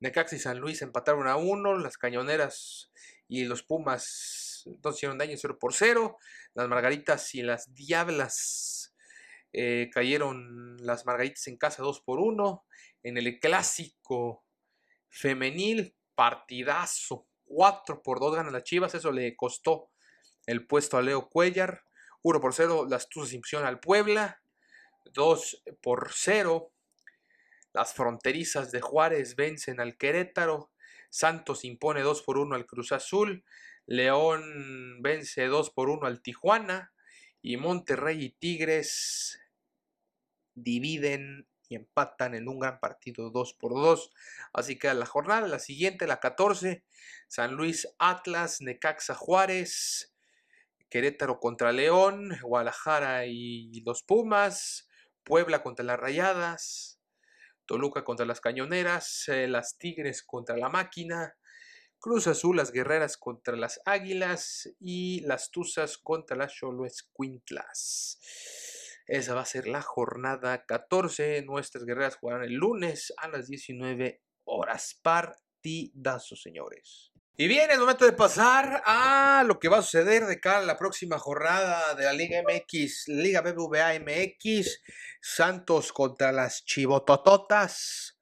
Necaxa 0.00 0.36
y 0.36 0.38
San 0.38 0.58
Luis 0.58 0.82
empataron 0.82 1.28
a 1.28 1.36
1. 1.36 1.78
Las 1.78 1.98
cañoneras 1.98 2.90
y 3.28 3.44
los 3.44 3.62
Pumas 3.62 4.68
no 4.82 4.90
hicieron 4.90 5.18
daño 5.18 5.36
0 5.36 5.56
por 5.60 5.72
0. 5.72 6.18
Las 6.54 6.68
Margaritas 6.68 7.32
y 7.36 7.42
las 7.42 7.72
Diablas 7.74 8.92
eh, 9.52 9.88
cayeron 9.92 10.76
las 10.84 11.06
Margaritas 11.06 11.46
en 11.46 11.58
casa 11.58 11.82
2 11.82 12.00
por 12.00 12.18
1. 12.18 12.64
En 13.04 13.16
el 13.16 13.38
clásico 13.38 14.44
femenil, 15.08 15.94
partidazo. 16.16 17.28
4 17.44 18.02
por 18.02 18.18
2 18.18 18.34
ganan 18.34 18.52
las 18.52 18.64
Chivas. 18.64 18.96
Eso 18.96 19.12
le 19.12 19.36
costó 19.36 19.90
el 20.46 20.66
puesto 20.66 20.96
a 20.96 21.02
Leo 21.02 21.28
Cuellar. 21.28 21.84
1 22.22 22.40
por 22.40 22.54
0 22.54 22.86
las 22.88 23.08
Tuzas 23.08 23.32
impusieron 23.32 23.66
al 23.66 23.80
Puebla. 23.80 24.42
2 25.12 25.64
por 25.80 26.10
0. 26.12 26.72
Las 27.72 27.94
fronterizas 27.94 28.72
de 28.72 28.80
Juárez 28.80 29.36
vencen 29.36 29.80
al 29.80 29.96
Querétaro. 29.96 30.72
Santos 31.08 31.64
impone 31.64 32.02
2 32.02 32.22
por 32.22 32.38
1 32.38 32.54
al 32.54 32.66
Cruz 32.66 32.92
Azul. 32.92 33.44
León 33.86 35.02
vence 35.02 35.46
2 35.46 35.70
por 35.70 35.88
1 35.88 36.06
al 36.06 36.22
Tijuana. 36.22 36.92
Y 37.42 37.56
Monterrey 37.56 38.24
y 38.24 38.30
Tigres 38.30 39.40
dividen 40.54 41.48
y 41.70 41.76
empatan 41.76 42.34
en 42.34 42.48
un 42.48 42.58
gran 42.58 42.80
partido 42.80 43.30
2 43.30 43.54
por 43.54 43.72
2. 43.72 44.10
Así 44.52 44.78
que 44.78 44.92
la 44.92 45.06
jornada, 45.06 45.46
la 45.46 45.60
siguiente, 45.60 46.06
la 46.06 46.18
14, 46.18 46.84
San 47.28 47.54
Luis 47.54 47.88
Atlas, 47.98 48.60
Necaxa 48.60 49.14
Juárez, 49.14 50.09
Querétaro 50.90 51.40
contra 51.40 51.72
León, 51.72 52.36
Guadalajara 52.42 53.26
y 53.26 53.80
los 53.86 54.02
Pumas, 54.02 54.88
Puebla 55.24 55.62
contra 55.62 55.84
las 55.84 55.98
Rayadas, 55.98 57.00
Toluca 57.70 58.02
contra 58.02 58.26
las 58.26 58.40
Cañoneras, 58.40 59.28
eh, 59.28 59.46
las 59.46 59.78
Tigres 59.78 60.24
contra 60.24 60.56
la 60.56 60.68
Máquina, 60.68 61.36
Cruz 62.00 62.26
Azul, 62.26 62.56
las 62.56 62.72
Guerreras 62.72 63.16
contra 63.16 63.56
las 63.56 63.80
Águilas 63.84 64.68
y 64.80 65.20
las 65.20 65.52
Tuzas 65.52 65.96
contra 65.96 66.36
las 66.36 66.54
Quintlas. 67.16 68.18
Esa 69.06 69.34
va 69.34 69.42
a 69.42 69.46
ser 69.46 69.68
la 69.68 69.82
jornada 69.82 70.64
14. 70.66 71.42
Nuestras 71.42 71.84
guerreras 71.84 72.16
jugarán 72.16 72.42
el 72.42 72.54
lunes 72.54 73.12
a 73.18 73.28
las 73.28 73.46
19 73.46 74.20
horas. 74.44 74.98
Partidazo, 75.00 76.36
señores. 76.36 77.09
Y 77.36 77.48
bien, 77.48 77.70
es 77.70 77.78
momento 77.78 78.04
de 78.04 78.12
pasar 78.12 78.82
a 78.84 79.42
lo 79.46 79.58
que 79.58 79.68
va 79.68 79.78
a 79.78 79.82
suceder 79.82 80.26
de 80.26 80.40
cara 80.40 80.58
a 80.58 80.62
la 80.62 80.76
próxima 80.76 81.18
jornada 81.18 81.94
de 81.94 82.04
la 82.04 82.12
Liga 82.12 82.42
MX, 82.42 83.08
Liga 83.08 83.40
BBVA 83.40 83.98
MX, 83.98 84.82
Santos 85.22 85.92
contra 85.92 86.32
las 86.32 86.64
Chivotototas. 86.64 88.18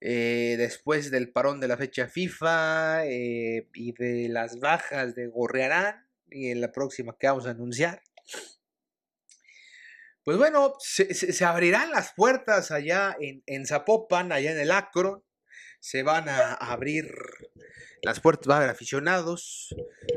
Eh, 0.00 0.54
después 0.56 1.10
del 1.10 1.30
parón 1.30 1.60
de 1.60 1.68
la 1.68 1.76
fecha 1.76 2.08
FIFA 2.08 3.04
eh, 3.04 3.68
y 3.74 3.92
de 3.92 4.30
las 4.30 4.58
bajas 4.58 5.14
de 5.14 5.26
Gorrearán 5.26 6.08
y 6.30 6.50
en 6.50 6.62
la 6.62 6.72
próxima 6.72 7.18
que 7.18 7.26
vamos 7.26 7.46
a 7.46 7.50
anunciar. 7.50 8.00
pues 10.24 10.38
bueno, 10.38 10.72
se, 10.78 11.44
abrirán 11.44 11.90
las 11.90 12.14
puertas 12.14 12.70
allá 12.70 13.14
en, 13.20 13.42
en, 13.44 13.66
Zapopan, 13.66 14.32
allá 14.32 14.52
en 14.52 14.60
el 14.60 14.70
Acro. 14.70 15.26
Se 15.80 16.02
van 16.02 16.30
a 16.30 16.54
abrir 16.54 17.12
las 18.02 18.20
puertas, 18.20 18.48
va 18.48 18.54
a 18.54 18.58
haber 18.58 18.70
aficionados, 18.70 19.74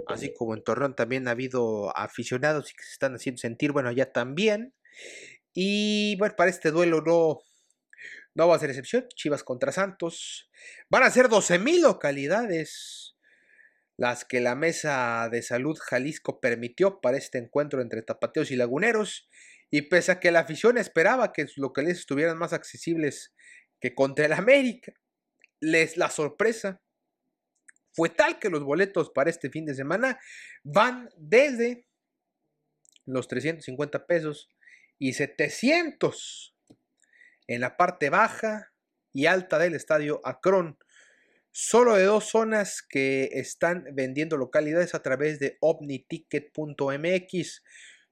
así 0.07 0.33
como 0.33 0.53
en 0.53 0.63
Torreón 0.63 0.95
también 0.95 1.27
ha 1.27 1.31
habido 1.31 1.95
aficionados 1.97 2.71
y 2.71 2.75
que 2.75 2.83
se 2.83 2.93
están 2.93 3.15
haciendo 3.15 3.39
sentir, 3.39 3.71
bueno, 3.71 3.89
allá 3.89 4.11
también. 4.11 4.73
Y 5.53 6.15
bueno, 6.17 6.35
para 6.35 6.49
este 6.49 6.71
duelo 6.71 7.01
no, 7.05 7.41
no 8.35 8.47
va 8.47 8.55
a 8.55 8.59
ser 8.59 8.69
excepción. 8.69 9.07
Chivas 9.15 9.43
contra 9.43 9.71
Santos. 9.71 10.49
Van 10.89 11.03
a 11.03 11.11
ser 11.11 11.27
12.000 11.27 11.81
localidades 11.81 13.15
las 13.97 14.25
que 14.25 14.41
la 14.41 14.55
Mesa 14.55 15.29
de 15.31 15.43
Salud 15.43 15.77
Jalisco 15.79 16.39
permitió 16.39 16.99
para 16.99 17.17
este 17.17 17.37
encuentro 17.37 17.81
entre 17.81 18.01
tapateos 18.01 18.51
y 18.51 18.55
laguneros. 18.55 19.29
Y 19.69 19.83
pese 19.83 20.11
a 20.11 20.19
que 20.19 20.31
la 20.31 20.39
afición 20.39 20.77
esperaba 20.77 21.33
que 21.33 21.47
sus 21.47 21.57
localidades 21.57 21.99
estuvieran 21.99 22.37
más 22.37 22.53
accesibles 22.53 23.33
que 23.79 23.93
contra 23.93 24.25
el 24.25 24.33
América, 24.33 24.93
les 25.59 25.97
la 25.97 26.09
sorpresa 26.09 26.82
fue 27.93 28.09
tal 28.09 28.39
que 28.39 28.49
los 28.49 28.63
boletos 28.63 29.11
para 29.11 29.29
este 29.29 29.49
fin 29.49 29.65
de 29.65 29.75
semana 29.75 30.19
van 30.63 31.09
desde 31.15 31.85
los 33.05 33.27
350 33.27 34.05
pesos 34.05 34.49
y 34.97 35.13
700 35.13 36.55
en 37.47 37.61
la 37.61 37.77
parte 37.77 38.09
baja 38.09 38.71
y 39.11 39.27
alta 39.27 39.59
del 39.59 39.75
estadio 39.75 40.21
Akron. 40.23 40.79
Solo 41.51 41.95
de 41.95 42.05
dos 42.05 42.29
zonas 42.29 42.81
que 42.81 43.29
están 43.33 43.85
vendiendo 43.93 44.37
localidades 44.37 44.95
a 44.95 45.03
través 45.03 45.39
de 45.39 45.57
omniticket.mx. 45.59 47.63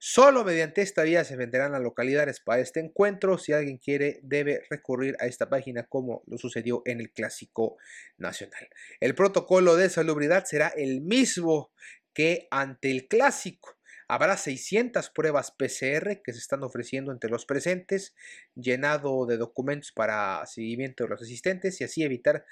Solo 0.04 0.44
mediante 0.44 0.82
esta 0.82 1.04
vía 1.04 1.24
se 1.24 1.36
venderán 1.36 1.74
las 1.74 1.82
localidades 1.84 2.40
para 2.40 2.60
este 2.60 2.80
encuentro. 2.80 3.38
Si 3.38 3.54
alguien 3.54 3.78
quiere, 3.78 4.20
debe 4.24 4.64
recurrir 4.68 5.16
a 5.20 5.28
esta 5.28 5.48
página 5.48 5.84
como 5.84 6.24
lo 6.26 6.40
sucedió 6.40 6.82
en 6.86 7.02
el 7.02 7.12
Clásico 7.12 7.78
Nacional. 8.18 8.68
El 9.00 9.14
protocolo 9.14 9.76
de 9.76 9.92
salubridad 9.92 10.46
será 10.46 10.70
el 10.70 11.02
mismo 11.02 11.72
que 12.16 12.48
ante 12.50 12.90
el 12.90 13.08
Clásico. 13.08 13.78
Habrá 14.08 14.38
600 14.38 15.12
pruebas 15.12 15.52
PCR 15.52 16.24
que 16.24 16.34
se 16.34 16.40
están 16.40 16.64
ofreciendo 16.64 17.12
entre 17.12 17.30
los 17.30 17.46
presentes, 17.46 18.16
llenado 18.56 19.28
de 19.28 19.38
documentos 19.38 19.92
para 19.92 20.44
seguimiento 20.48 21.04
de 21.04 21.12
los 21.12 21.22
asistentes 21.22 21.80
y 21.80 21.84
así 21.84 22.02
evitar 22.02 22.44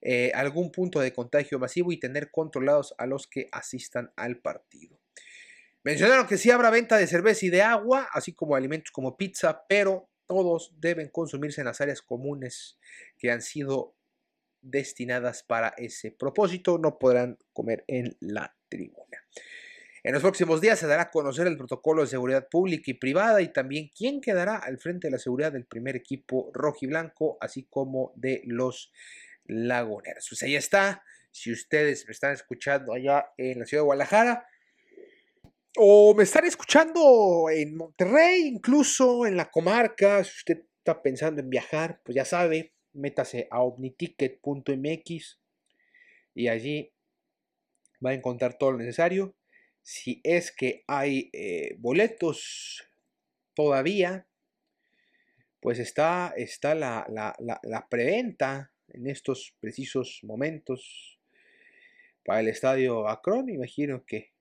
eh, 0.00 0.32
algún 0.34 0.72
punto 0.72 0.98
de 0.98 1.12
contagio 1.12 1.60
masivo 1.60 1.92
y 1.92 2.00
tener 2.00 2.32
controlados 2.32 2.92
a 2.98 3.06
los 3.06 3.28
que 3.28 3.48
asistan 3.52 4.10
al 4.16 4.40
partido. 4.40 4.97
Mencionaron 5.84 6.26
que 6.26 6.38
sí 6.38 6.50
habrá 6.50 6.70
venta 6.70 6.96
de 6.96 7.06
cerveza 7.06 7.46
y 7.46 7.50
de 7.50 7.62
agua, 7.62 8.08
así 8.12 8.34
como 8.34 8.56
alimentos 8.56 8.90
como 8.90 9.16
pizza, 9.16 9.64
pero 9.68 10.10
todos 10.26 10.74
deben 10.78 11.08
consumirse 11.08 11.60
en 11.60 11.66
las 11.66 11.80
áreas 11.80 12.02
comunes 12.02 12.78
que 13.16 13.30
han 13.30 13.42
sido 13.42 13.96
destinadas 14.60 15.42
para 15.42 15.68
ese 15.76 16.10
propósito. 16.10 16.78
No 16.78 16.98
podrán 16.98 17.38
comer 17.52 17.84
en 17.86 18.16
la 18.20 18.54
tribuna. 18.68 19.24
En 20.04 20.12
los 20.12 20.22
próximos 20.22 20.60
días 20.60 20.78
se 20.78 20.86
dará 20.86 21.02
a 21.02 21.10
conocer 21.10 21.46
el 21.46 21.56
protocolo 21.56 22.02
de 22.02 22.08
seguridad 22.08 22.48
pública 22.48 22.90
y 22.90 22.94
privada 22.94 23.40
y 23.42 23.52
también 23.52 23.90
quién 23.96 24.20
quedará 24.20 24.56
al 24.56 24.78
frente 24.78 25.08
de 25.08 25.12
la 25.12 25.18
seguridad 25.18 25.52
del 25.52 25.66
primer 25.66 25.96
equipo 25.96 26.50
rojo 26.54 26.78
y 26.82 26.86
blanco, 26.86 27.36
así 27.40 27.64
como 27.64 28.12
de 28.14 28.42
los 28.44 28.92
laguneros. 29.44 30.26
Pues 30.28 30.42
ahí 30.42 30.56
está. 30.56 31.02
Si 31.30 31.52
ustedes 31.52 32.06
me 32.06 32.12
están 32.12 32.32
escuchando 32.32 32.92
allá 32.92 33.26
en 33.36 33.58
la 33.58 33.66
ciudad 33.66 33.82
de 33.82 33.86
Guadalajara 33.86 34.46
o 35.78 36.14
me 36.14 36.24
están 36.24 36.44
escuchando 36.44 37.48
en 37.50 37.76
Monterrey, 37.76 38.42
incluso 38.46 39.26
en 39.26 39.36
la 39.36 39.50
comarca, 39.50 40.24
si 40.24 40.30
usted 40.38 40.64
está 40.78 41.00
pensando 41.02 41.40
en 41.40 41.50
viajar, 41.50 42.00
pues 42.04 42.16
ya 42.16 42.24
sabe, 42.24 42.74
métase 42.92 43.46
a 43.50 43.62
omniticket.mx 43.62 45.40
y 46.34 46.48
allí 46.48 46.92
va 48.04 48.10
a 48.10 48.14
encontrar 48.14 48.58
todo 48.58 48.72
lo 48.72 48.78
necesario 48.78 49.36
si 49.82 50.20
es 50.22 50.52
que 50.52 50.84
hay 50.86 51.30
eh, 51.32 51.76
boletos 51.78 52.84
todavía, 53.54 54.26
pues 55.60 55.78
está, 55.78 56.34
está 56.36 56.74
la, 56.74 57.06
la, 57.08 57.86
preventa 57.88 58.70
en 58.88 59.06
estos 59.06 59.54
precisos 59.60 60.20
momentos 60.24 61.18
para 62.24 62.40
el 62.40 62.48
estadio 62.48 63.08
Akron. 63.08 63.48
Imagino 63.48 64.04
que 64.04 64.32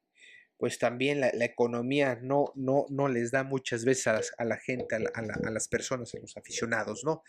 pues 0.58 0.80
también 0.80 1.22
la, 1.22 1.30
economía 1.46 2.18
no, 2.22 2.52
no, 2.56 2.86
no, 2.90 3.08
les 3.08 3.32
da 3.32 3.44
muchas 3.44 3.86
veces 3.86 4.08
a, 4.38 4.44
la 4.44 4.58
gente, 4.58 4.96
a, 4.96 5.52
las 5.52 5.68
personas, 5.68 6.14
a 6.16 6.20
los 6.20 6.36
aficionados, 6.36 7.04
¿no? 7.04 7.24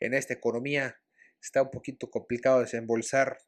En 0.00 0.12
esta 0.14 0.34
economía 0.34 0.98
está 1.40 1.62
un 1.62 1.70
poquito 1.70 2.10
complicado 2.10 2.60
desembolsar 2.60 3.38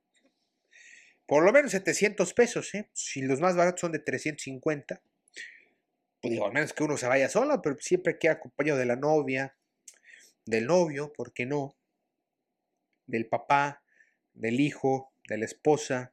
por 1.27 1.45
lo 1.45 1.53
menos 1.53 1.73
700 1.73 2.33
pesos, 2.35 2.75
¿eh? 2.75 2.89
Si 2.93 3.21
los 3.21 3.41
más 3.41 3.57
baratos 3.57 3.81
son 3.81 3.93
de 3.93 3.99
350, 3.99 5.03
pues 6.21 6.33
digo, 6.33 6.47
al 6.47 6.53
menos 6.53 6.73
que 6.73 6.85
uno 6.85 6.97
se 6.97 7.09
vaya 7.09 7.29
sola, 7.29 7.61
pero 7.61 7.77
siempre 7.81 8.19
queda 8.19 8.33
acompañado 8.33 8.79
de 8.79 8.87
la 8.87 8.97
novia, 8.97 9.57
del 10.45 10.67
novio, 10.67 11.13
¿por 11.13 11.33
qué 11.33 11.45
no? 11.45 11.77
Del 13.07 13.27
papá, 13.27 13.83
del 14.35 14.61
hijo, 14.61 15.13
de 15.29 15.39
la 15.39 15.45
esposa, 15.45 16.13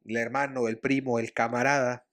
del 0.00 0.16
hermano, 0.16 0.68
el 0.68 0.78
primo, 0.78 1.18
el 1.20 1.32
camarada. 1.32 2.05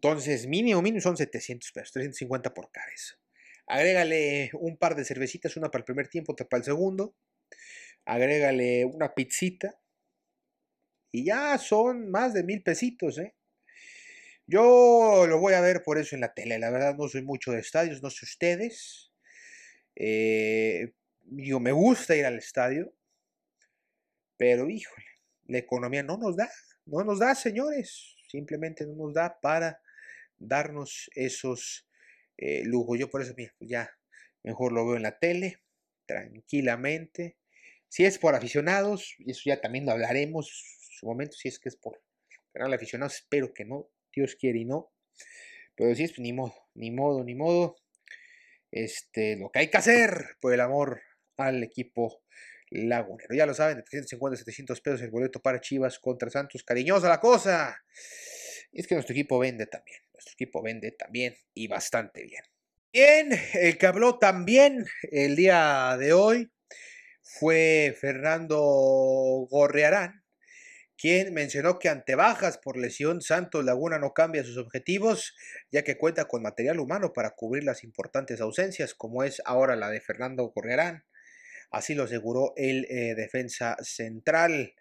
Entonces, 0.00 0.46
mínimo, 0.46 0.80
mínimo 0.82 1.00
son 1.00 1.16
700 1.16 1.72
pesos, 1.72 1.92
350 1.92 2.54
por 2.54 2.70
cabeza. 2.70 3.16
Agrégale 3.66 4.50
un 4.54 4.76
par 4.76 4.94
de 4.94 5.04
cervecitas, 5.04 5.56
una 5.56 5.70
para 5.70 5.80
el 5.80 5.84
primer 5.84 6.08
tiempo, 6.08 6.32
otra 6.32 6.48
para 6.48 6.58
el 6.58 6.64
segundo. 6.64 7.14
Agrégale 8.04 8.84
una 8.84 9.14
pizzita, 9.14 9.78
y 11.12 11.24
ya 11.24 11.56
son 11.58 12.10
más 12.10 12.34
de 12.34 12.44
mil 12.44 12.62
pesitos, 12.62 13.18
¿eh? 13.18 13.34
Yo 14.46 15.26
lo 15.28 15.38
voy 15.38 15.54
a 15.54 15.60
ver 15.60 15.82
por 15.82 15.98
eso 15.98 16.14
en 16.14 16.22
la 16.22 16.32
tele. 16.32 16.58
La 16.58 16.70
verdad 16.70 16.96
no 16.96 17.08
soy 17.08 17.22
mucho 17.22 17.52
de 17.52 17.60
estadios, 17.60 18.02
no 18.02 18.10
sé 18.10 18.24
ustedes. 18.24 19.12
Eh, 19.94 20.92
yo 21.22 21.60
me 21.60 21.72
gusta 21.72 22.16
ir 22.16 22.24
al 22.24 22.38
estadio. 22.38 22.94
Pero 24.38 24.70
híjole, 24.70 25.04
la 25.46 25.58
economía 25.58 26.02
no 26.02 26.16
nos 26.16 26.36
da. 26.36 26.50
No 26.86 27.04
nos 27.04 27.18
da, 27.18 27.34
señores. 27.34 28.16
Simplemente 28.30 28.86
no 28.86 28.94
nos 28.94 29.14
da 29.14 29.38
para 29.40 29.80
darnos 30.38 31.10
esos 31.14 31.86
eh, 32.36 32.62
lujos. 32.64 32.98
Yo 32.98 33.10
por 33.10 33.22
eso, 33.22 33.34
pues 33.34 33.52
ya 33.60 33.90
mejor 34.42 34.72
lo 34.72 34.86
veo 34.86 34.96
en 34.96 35.02
la 35.02 35.18
tele, 35.18 35.62
tranquilamente. 36.06 37.36
Si 37.88 38.04
es 38.04 38.18
por 38.18 38.34
aficionados, 38.34 39.16
eso 39.26 39.42
ya 39.46 39.60
también 39.60 39.86
lo 39.86 39.92
hablaremos 39.92 40.78
su 40.98 41.06
momento, 41.06 41.36
si 41.36 41.48
es 41.48 41.58
que 41.58 41.68
es 41.68 41.76
por 41.76 42.02
canal 42.52 42.72
aficionado, 42.74 43.10
espero 43.10 43.54
que 43.54 43.64
no, 43.64 43.88
Dios 44.12 44.34
quiere 44.34 44.60
y 44.60 44.64
no. 44.64 44.90
Pero 45.76 45.94
si 45.94 46.04
es, 46.04 46.10
pues, 46.10 46.20
ni 46.20 46.32
modo, 46.32 46.54
ni 46.74 46.90
modo, 46.90 47.24
ni 47.24 47.34
modo. 47.34 47.76
Este, 48.70 49.36
lo 49.36 49.50
que 49.50 49.60
hay 49.60 49.70
que 49.70 49.78
hacer 49.78 50.36
por 50.40 50.52
el 50.52 50.60
amor 50.60 51.00
al 51.36 51.62
equipo 51.62 52.22
lagunero. 52.70 53.34
Ya 53.34 53.46
lo 53.46 53.54
saben, 53.54 53.76
de 53.76 53.82
350 53.82 54.36
700 54.36 54.80
pesos 54.80 55.02
el 55.02 55.10
boleto 55.10 55.40
para 55.40 55.60
Chivas 55.60 55.98
contra 55.98 56.28
Santos. 56.30 56.64
Cariñosa 56.64 57.08
la 57.08 57.20
cosa. 57.20 57.82
Es 58.72 58.86
que 58.86 58.94
nuestro 58.94 59.14
equipo 59.14 59.38
vende 59.38 59.66
también. 59.66 60.00
Nuestro 60.28 60.44
equipo 60.44 60.62
vende 60.62 60.92
también 60.92 61.34
y 61.54 61.68
bastante 61.68 62.22
bien. 62.22 62.42
Bien, 62.92 63.30
el 63.54 63.78
que 63.78 63.86
habló 63.86 64.18
también 64.18 64.84
el 65.10 65.36
día 65.36 65.96
de 65.98 66.12
hoy 66.12 66.50
fue 67.22 67.96
Fernando 67.98 68.58
Gorrearán, 69.50 70.22
quien 70.98 71.32
mencionó 71.32 71.78
que 71.78 71.88
ante 71.88 72.14
bajas 72.14 72.58
por 72.58 72.76
lesión, 72.76 73.22
Santos 73.22 73.64
Laguna 73.64 73.98
no 73.98 74.12
cambia 74.12 74.44
sus 74.44 74.58
objetivos, 74.58 75.34
ya 75.70 75.82
que 75.82 75.96
cuenta 75.96 76.26
con 76.26 76.42
material 76.42 76.78
humano 76.78 77.14
para 77.14 77.30
cubrir 77.30 77.64
las 77.64 77.82
importantes 77.82 78.42
ausencias, 78.42 78.94
como 78.94 79.24
es 79.24 79.40
ahora 79.46 79.76
la 79.76 79.88
de 79.88 80.02
Fernando 80.02 80.50
Correarán. 80.52 81.04
Así 81.70 81.94
lo 81.94 82.04
aseguró 82.04 82.52
el 82.56 82.84
eh, 82.90 83.14
defensa 83.14 83.76
central. 83.80 84.74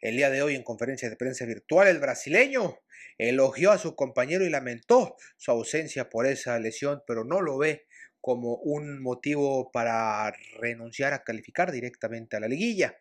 El 0.00 0.16
día 0.16 0.30
de 0.30 0.42
hoy 0.42 0.54
en 0.54 0.62
conferencia 0.62 1.08
de 1.08 1.16
prensa 1.16 1.46
virtual, 1.46 1.88
el 1.88 1.98
brasileño 1.98 2.78
elogió 3.18 3.72
a 3.72 3.78
su 3.78 3.96
compañero 3.96 4.44
y 4.44 4.50
lamentó 4.50 5.16
su 5.36 5.50
ausencia 5.50 6.10
por 6.10 6.26
esa 6.26 6.58
lesión, 6.58 7.02
pero 7.06 7.24
no 7.24 7.40
lo 7.40 7.56
ve 7.56 7.86
como 8.20 8.56
un 8.56 9.00
motivo 9.00 9.70
para 9.70 10.32
renunciar 10.58 11.12
a 11.14 11.22
calificar 11.22 11.72
directamente 11.72 12.36
a 12.36 12.40
la 12.40 12.48
liguilla. 12.48 12.98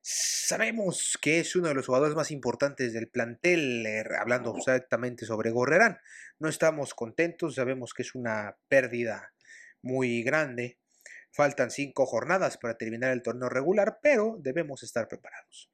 Sabemos 0.00 1.18
que 1.20 1.40
es 1.40 1.56
uno 1.56 1.66
de 1.66 1.74
los 1.74 1.86
jugadores 1.86 2.14
más 2.14 2.30
importantes 2.30 2.92
del 2.92 3.08
plantel, 3.08 3.84
eh, 3.84 4.04
hablando 4.20 4.56
exactamente 4.56 5.26
sobre 5.26 5.50
Gorrerán. 5.50 5.98
No 6.38 6.48
estamos 6.48 6.94
contentos, 6.94 7.56
sabemos 7.56 7.92
que 7.92 8.02
es 8.02 8.14
una 8.14 8.56
pérdida 8.68 9.34
muy 9.82 10.22
grande. 10.22 10.78
Faltan 11.32 11.72
cinco 11.72 12.06
jornadas 12.06 12.56
para 12.56 12.78
terminar 12.78 13.10
el 13.10 13.22
torneo 13.22 13.48
regular, 13.48 13.98
pero 14.00 14.36
debemos 14.38 14.84
estar 14.84 15.08
preparados. 15.08 15.70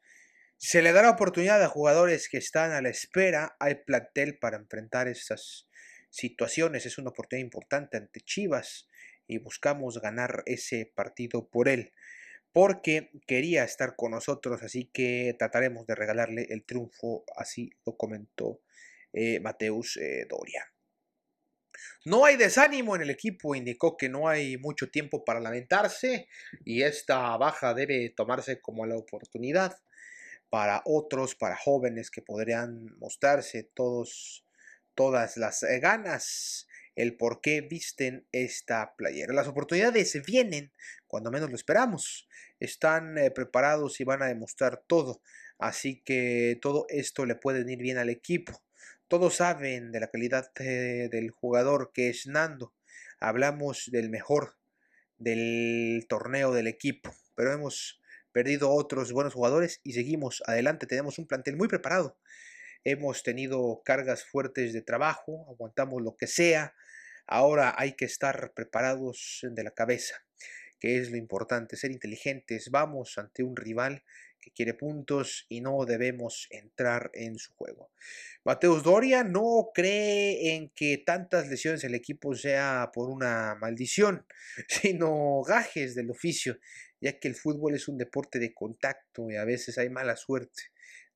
Se 0.64 0.80
le 0.80 0.92
dará 0.92 1.10
oportunidad 1.10 1.60
a 1.60 1.68
jugadores 1.68 2.28
que 2.28 2.38
están 2.38 2.70
a 2.70 2.80
la 2.80 2.88
espera. 2.88 3.56
Hay 3.58 3.74
plantel 3.84 4.38
para 4.38 4.56
enfrentar 4.56 5.08
estas 5.08 5.66
situaciones. 6.08 6.86
Es 6.86 6.98
una 6.98 7.10
oportunidad 7.10 7.44
importante 7.44 7.96
ante 7.96 8.20
Chivas 8.20 8.88
y 9.26 9.38
buscamos 9.38 10.00
ganar 10.00 10.44
ese 10.46 10.86
partido 10.94 11.48
por 11.48 11.68
él 11.68 11.92
porque 12.52 13.10
quería 13.26 13.64
estar 13.64 13.96
con 13.96 14.12
nosotros, 14.12 14.62
así 14.62 14.88
que 14.92 15.34
trataremos 15.36 15.84
de 15.84 15.96
regalarle 15.96 16.46
el 16.50 16.64
triunfo, 16.64 17.24
así 17.34 17.72
lo 17.84 17.96
comentó 17.96 18.60
eh, 19.12 19.40
Mateus 19.40 19.96
eh, 19.96 20.26
Doria. 20.28 20.72
No 22.04 22.24
hay 22.24 22.36
desánimo 22.36 22.94
en 22.94 23.02
el 23.02 23.10
equipo, 23.10 23.56
indicó 23.56 23.96
que 23.96 24.08
no 24.08 24.28
hay 24.28 24.58
mucho 24.58 24.90
tiempo 24.90 25.24
para 25.24 25.40
lamentarse 25.40 26.28
y 26.64 26.82
esta 26.82 27.36
baja 27.36 27.74
debe 27.74 28.10
tomarse 28.10 28.60
como 28.60 28.86
la 28.86 28.96
oportunidad 28.96 29.74
para 30.52 30.82
otros, 30.84 31.34
para 31.34 31.56
jóvenes 31.56 32.10
que 32.10 32.20
podrían 32.20 32.94
mostrarse 32.98 33.70
todos, 33.72 34.44
todas 34.94 35.38
las 35.38 35.62
eh, 35.62 35.80
ganas, 35.80 36.68
el 36.94 37.16
por 37.16 37.40
qué 37.40 37.62
visten 37.62 38.26
esta 38.32 38.94
playera. 38.94 39.32
Las 39.32 39.48
oportunidades 39.48 40.20
vienen 40.26 40.70
cuando 41.06 41.30
menos 41.30 41.48
lo 41.48 41.56
esperamos. 41.56 42.28
Están 42.60 43.16
eh, 43.16 43.30
preparados 43.30 43.98
y 44.00 44.04
van 44.04 44.22
a 44.22 44.26
demostrar 44.26 44.84
todo. 44.86 45.22
Así 45.58 46.02
que 46.02 46.58
todo 46.60 46.84
esto 46.90 47.24
le 47.24 47.34
puede 47.34 47.60
ir 47.72 47.78
bien 47.78 47.96
al 47.96 48.10
equipo. 48.10 48.62
Todos 49.08 49.36
saben 49.36 49.90
de 49.90 50.00
la 50.00 50.10
calidad 50.10 50.52
eh, 50.60 51.08
del 51.10 51.30
jugador 51.30 51.92
que 51.94 52.10
es 52.10 52.26
Nando. 52.26 52.74
Hablamos 53.20 53.88
del 53.90 54.10
mejor 54.10 54.58
del 55.16 56.04
torneo 56.10 56.52
del 56.52 56.66
equipo, 56.66 57.10
pero 57.34 57.54
hemos 57.54 58.01
perdido 58.32 58.70
otros 58.70 59.12
buenos 59.12 59.34
jugadores 59.34 59.80
y 59.84 59.92
seguimos 59.92 60.42
adelante. 60.46 60.86
Tenemos 60.86 61.18
un 61.18 61.26
plantel 61.26 61.56
muy 61.56 61.68
preparado. 61.68 62.18
Hemos 62.84 63.22
tenido 63.22 63.82
cargas 63.84 64.24
fuertes 64.24 64.72
de 64.72 64.82
trabajo, 64.82 65.46
aguantamos 65.48 66.02
lo 66.02 66.16
que 66.16 66.26
sea. 66.26 66.74
Ahora 67.26 67.74
hay 67.76 67.92
que 67.92 68.04
estar 68.04 68.52
preparados 68.54 69.40
de 69.42 69.62
la 69.62 69.70
cabeza, 69.70 70.16
que 70.80 70.98
es 70.98 71.10
lo 71.10 71.16
importante, 71.16 71.76
ser 71.76 71.92
inteligentes. 71.92 72.70
Vamos 72.70 73.18
ante 73.18 73.44
un 73.44 73.56
rival 73.56 74.02
que 74.40 74.50
quiere 74.50 74.74
puntos 74.74 75.46
y 75.48 75.60
no 75.60 75.84
debemos 75.86 76.48
entrar 76.50 77.12
en 77.14 77.38
su 77.38 77.52
juego. 77.54 77.92
Mateus 78.44 78.82
Doria 78.82 79.22
no 79.22 79.70
cree 79.72 80.56
en 80.56 80.68
que 80.70 80.98
tantas 80.98 81.48
lesiones 81.48 81.84
el 81.84 81.94
equipo 81.94 82.34
sea 82.34 82.90
por 82.92 83.08
una 83.08 83.54
maldición, 83.54 84.26
sino 84.68 85.42
gajes 85.46 85.94
del 85.94 86.10
oficio 86.10 86.58
ya 87.02 87.18
que 87.18 87.28
el 87.28 87.34
fútbol 87.34 87.74
es 87.74 87.88
un 87.88 87.98
deporte 87.98 88.38
de 88.38 88.54
contacto 88.54 89.28
y 89.28 89.36
a 89.36 89.44
veces 89.44 89.76
hay 89.76 89.90
mala 89.90 90.16
suerte 90.16 90.62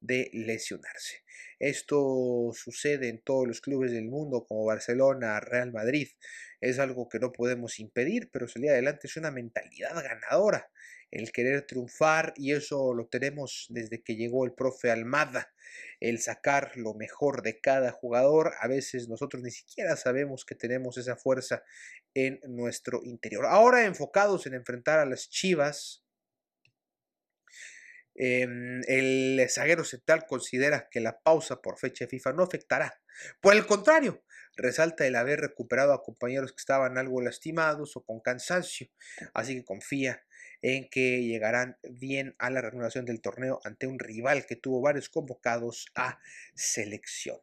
de 0.00 0.28
lesionarse. 0.32 1.22
Esto 1.58 2.50
sucede 2.54 3.08
en 3.08 3.22
todos 3.22 3.46
los 3.46 3.60
clubes 3.60 3.92
del 3.92 4.06
mundo 4.06 4.44
como 4.46 4.64
Barcelona, 4.64 5.40
Real 5.40 5.72
Madrid. 5.72 6.08
Es 6.60 6.80
algo 6.80 7.08
que 7.08 7.20
no 7.20 7.32
podemos 7.32 7.78
impedir, 7.78 8.30
pero 8.32 8.48
salir 8.48 8.70
adelante 8.70 9.06
es 9.06 9.16
una 9.16 9.30
mentalidad 9.30 9.94
ganadora, 10.02 10.68
el 11.10 11.32
querer 11.32 11.66
triunfar 11.66 12.34
y 12.36 12.52
eso 12.52 12.94
lo 12.94 13.06
tenemos 13.06 13.66
desde 13.70 14.02
que 14.02 14.16
llegó 14.16 14.44
el 14.44 14.52
profe 14.52 14.90
Almada, 14.90 15.52
el 16.00 16.20
sacar 16.20 16.72
lo 16.76 16.94
mejor 16.94 17.42
de 17.42 17.60
cada 17.60 17.92
jugador. 17.92 18.52
A 18.60 18.68
veces 18.68 19.08
nosotros 19.08 19.42
ni 19.42 19.50
siquiera 19.50 19.96
sabemos 19.96 20.44
que 20.44 20.54
tenemos 20.54 20.98
esa 20.98 21.16
fuerza 21.16 21.62
en 22.14 22.40
nuestro 22.48 23.00
interior. 23.04 23.46
Ahora 23.46 23.84
enfocados 23.84 24.46
en 24.46 24.54
enfrentar 24.54 24.98
a 24.98 25.06
las 25.06 25.28
Chivas, 25.28 26.04
em, 28.14 28.82
el 28.88 29.46
zaguero 29.48 29.84
central 29.84 30.26
considera 30.26 30.88
que 30.90 31.00
la 31.00 31.20
pausa 31.20 31.60
por 31.60 31.78
fecha 31.78 32.04
de 32.04 32.08
FIFA 32.08 32.32
no 32.32 32.42
afectará. 32.42 33.00
Por 33.40 33.54
el 33.54 33.66
contrario, 33.66 34.24
resalta 34.56 35.06
el 35.06 35.16
haber 35.16 35.40
recuperado 35.40 35.92
a 35.92 36.02
compañeros 36.02 36.52
que 36.52 36.60
estaban 36.60 36.98
algo 36.98 37.20
lastimados 37.20 37.96
o 37.96 38.04
con 38.04 38.20
cansancio, 38.20 38.88
así 39.34 39.54
que 39.54 39.64
confía 39.64 40.24
en 40.68 40.88
que 40.88 41.22
llegarán 41.22 41.76
bien 41.88 42.34
a 42.38 42.50
la 42.50 42.60
reanudación 42.60 43.04
del 43.04 43.20
torneo 43.20 43.60
ante 43.62 43.86
un 43.86 44.00
rival 44.00 44.46
que 44.46 44.56
tuvo 44.56 44.80
varios 44.80 45.08
convocados 45.08 45.86
a 45.94 46.18
selección. 46.56 47.38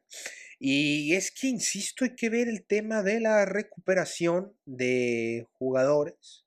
Y 0.60 1.16
es 1.16 1.32
que, 1.32 1.48
insisto, 1.48 2.04
hay 2.04 2.16
que 2.16 2.30
ver 2.30 2.50
el 2.50 2.66
tema 2.66 3.02
de 3.02 3.22
la 3.22 3.46
recuperación 3.46 4.54
de 4.66 5.48
jugadores, 5.54 6.44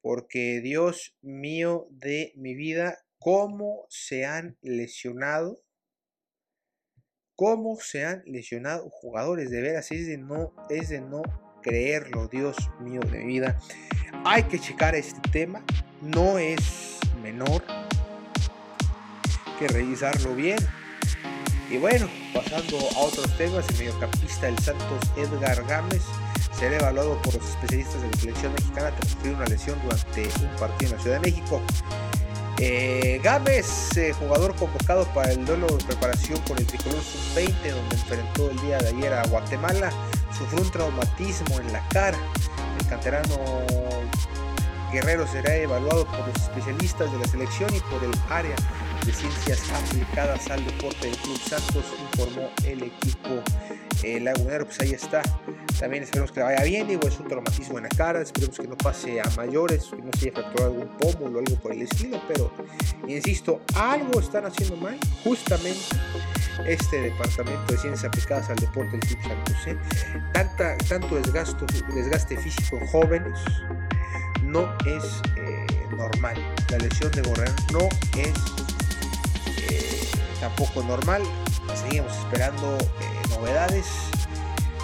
porque 0.00 0.62
Dios 0.62 1.14
mío 1.20 1.86
de 1.90 2.32
mi 2.34 2.54
vida, 2.54 3.04
cómo 3.18 3.84
se 3.90 4.24
han 4.24 4.56
lesionado, 4.62 5.62
cómo 7.34 7.78
se 7.78 8.06
han 8.06 8.22
lesionado 8.24 8.88
jugadores, 8.88 9.50
de 9.50 9.60
veras, 9.60 9.92
es 9.92 10.06
de 10.06 10.16
no, 10.16 10.54
es 10.70 10.88
de 10.88 11.02
no 11.02 11.43
creerlo, 11.64 12.28
Dios 12.28 12.56
mío 12.78 13.00
de 13.00 13.24
vida. 13.24 13.58
Hay 14.24 14.44
que 14.44 14.60
checar 14.60 14.94
este 14.94 15.20
tema, 15.30 15.62
no 16.00 16.38
es 16.38 16.98
menor 17.22 17.64
que 19.58 19.66
revisarlo 19.68 20.34
bien. 20.34 20.58
Y 21.70 21.78
bueno, 21.78 22.06
pasando 22.34 22.78
a 22.94 22.98
otros 23.00 23.36
temas, 23.38 23.66
el 23.70 23.78
mediocampista 23.78 24.46
del 24.46 24.58
Santos 24.58 25.00
Edgar 25.16 25.64
Gámez 25.66 26.02
será 26.56 26.76
evaluado 26.76 27.20
por 27.22 27.34
los 27.34 27.48
especialistas 27.48 28.02
de 28.02 28.10
la 28.10 28.16
selección 28.18 28.52
mexicana 28.52 28.90
tras 28.90 29.10
sufrir 29.10 29.34
una 29.34 29.46
lesión 29.46 29.78
durante 29.82 30.22
un 30.22 30.56
partido 30.60 30.90
en 30.90 30.96
la 30.96 31.02
Ciudad 31.02 31.20
de 31.20 31.30
México. 31.30 31.62
Eh, 32.58 33.20
Gámez, 33.24 33.96
eh, 33.96 34.12
jugador 34.12 34.54
convocado 34.54 35.04
para 35.14 35.32
el 35.32 35.44
duelo 35.44 35.66
de 35.66 35.84
preparación 35.84 36.38
con 36.46 36.56
el 36.58 36.66
tricolor 36.66 37.00
sub-20, 37.02 37.70
donde 37.72 37.96
enfrentó 37.96 38.50
el 38.50 38.60
día 38.60 38.78
de 38.78 38.88
ayer 38.90 39.12
a 39.12 39.26
Guatemala, 39.26 39.90
sufrió 40.36 40.62
un 40.62 40.70
traumatismo 40.70 41.60
en 41.60 41.72
la 41.72 41.86
cara. 41.88 42.18
El 42.80 42.86
canterano 42.86 43.36
Guerrero 44.92 45.26
será 45.26 45.56
evaluado 45.56 46.06
por 46.06 46.26
los 46.26 46.36
especialistas 46.36 47.10
de 47.10 47.18
la 47.18 47.26
selección 47.26 47.74
y 47.74 47.80
por 47.80 48.02
el 48.04 48.12
área 48.30 48.56
de 49.04 49.12
ciencias 49.12 49.60
aplicadas 49.70 50.48
al 50.50 50.64
deporte 50.64 51.08
del 51.08 51.16
Club 51.18 51.38
Santos, 51.38 51.84
informó 52.12 52.48
el 52.64 52.84
equipo 52.84 53.42
lagunero. 54.02 54.66
Pues 54.66 54.80
ahí 54.80 54.92
está. 54.92 55.22
También 55.78 56.02
esperemos 56.02 56.30
que 56.30 56.40
vaya 56.40 56.62
bien. 56.62 56.86
Digo, 56.86 57.08
es 57.08 57.18
un 57.18 57.26
traumatismo 57.26 57.78
en 57.78 57.84
la 57.84 57.90
cara. 57.90 58.20
Esperemos 58.20 58.58
que 58.58 58.68
no 58.68 58.76
pase 58.76 59.20
a 59.20 59.24
mayores, 59.36 59.86
que 59.86 60.02
no 60.02 60.10
se 60.18 60.28
haya 60.28 60.32
fracturado 60.32 60.72
algún 60.72 60.88
pómulo 60.98 61.38
o 61.38 61.40
algo 61.40 61.56
por 61.56 61.72
el 61.72 61.82
estilo. 61.82 62.20
Pero, 62.28 62.52
insisto, 63.08 63.62
algo 63.74 64.20
están 64.20 64.46
haciendo 64.46 64.76
mal. 64.76 64.98
Justamente 65.22 65.80
este 66.66 67.00
departamento 67.00 67.72
de 67.72 67.78
ciencias 67.78 68.04
aplicadas 68.04 68.50
al 68.50 68.56
deporte 68.56 68.96
del 68.96 69.16
Club. 69.18 69.38
¿eh? 69.66 69.76
Tanta, 70.32 70.76
tanto 70.88 71.16
desgaste, 71.16 71.64
desgaste 71.94 72.36
físico 72.36 72.78
en 72.78 72.86
jóvenes 72.88 73.38
no 74.54 74.72
es 74.86 75.20
eh, 75.36 75.66
normal. 75.96 76.36
La 76.70 76.78
lesión 76.78 77.10
de 77.12 77.22
Borrell 77.22 77.52
no 77.72 77.88
es 78.16 78.34
eh, 79.70 80.08
tampoco 80.40 80.82
normal. 80.82 81.22
Seguimos 81.74 82.16
esperando 82.18 82.78
novedades. 83.30 83.86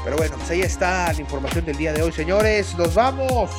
Pero 0.04 0.16
bueno, 0.16 0.36
pues 0.36 0.50
ahí 0.50 0.62
está 0.62 1.12
la 1.12 1.20
información 1.20 1.64
del 1.64 1.76
día 1.76 1.92
de 1.92 2.02
hoy, 2.02 2.12
señores. 2.12 2.74
Nos 2.76 2.94
vamos. 2.94 3.50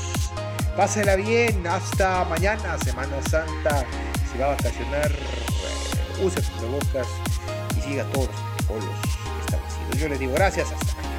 Pásela 0.76 1.16
bien. 1.16 1.66
Hasta 1.68 2.26
mañana, 2.26 2.78
Semana 2.80 3.22
Santa. 3.30 3.86
Si 4.32 4.38
va 4.38 4.48
a 4.48 4.50
vacacionar, 4.50 5.12
use 6.22 6.42
bocas 6.62 7.08
siga 7.82 8.04
todos 8.12 8.30
los 8.70 8.84
establecidos. 9.46 9.98
Yo 9.98 10.08
les 10.08 10.20
digo 10.20 10.34
gracias, 10.34 10.72
hasta 10.72 10.86
mañana. 10.96 11.12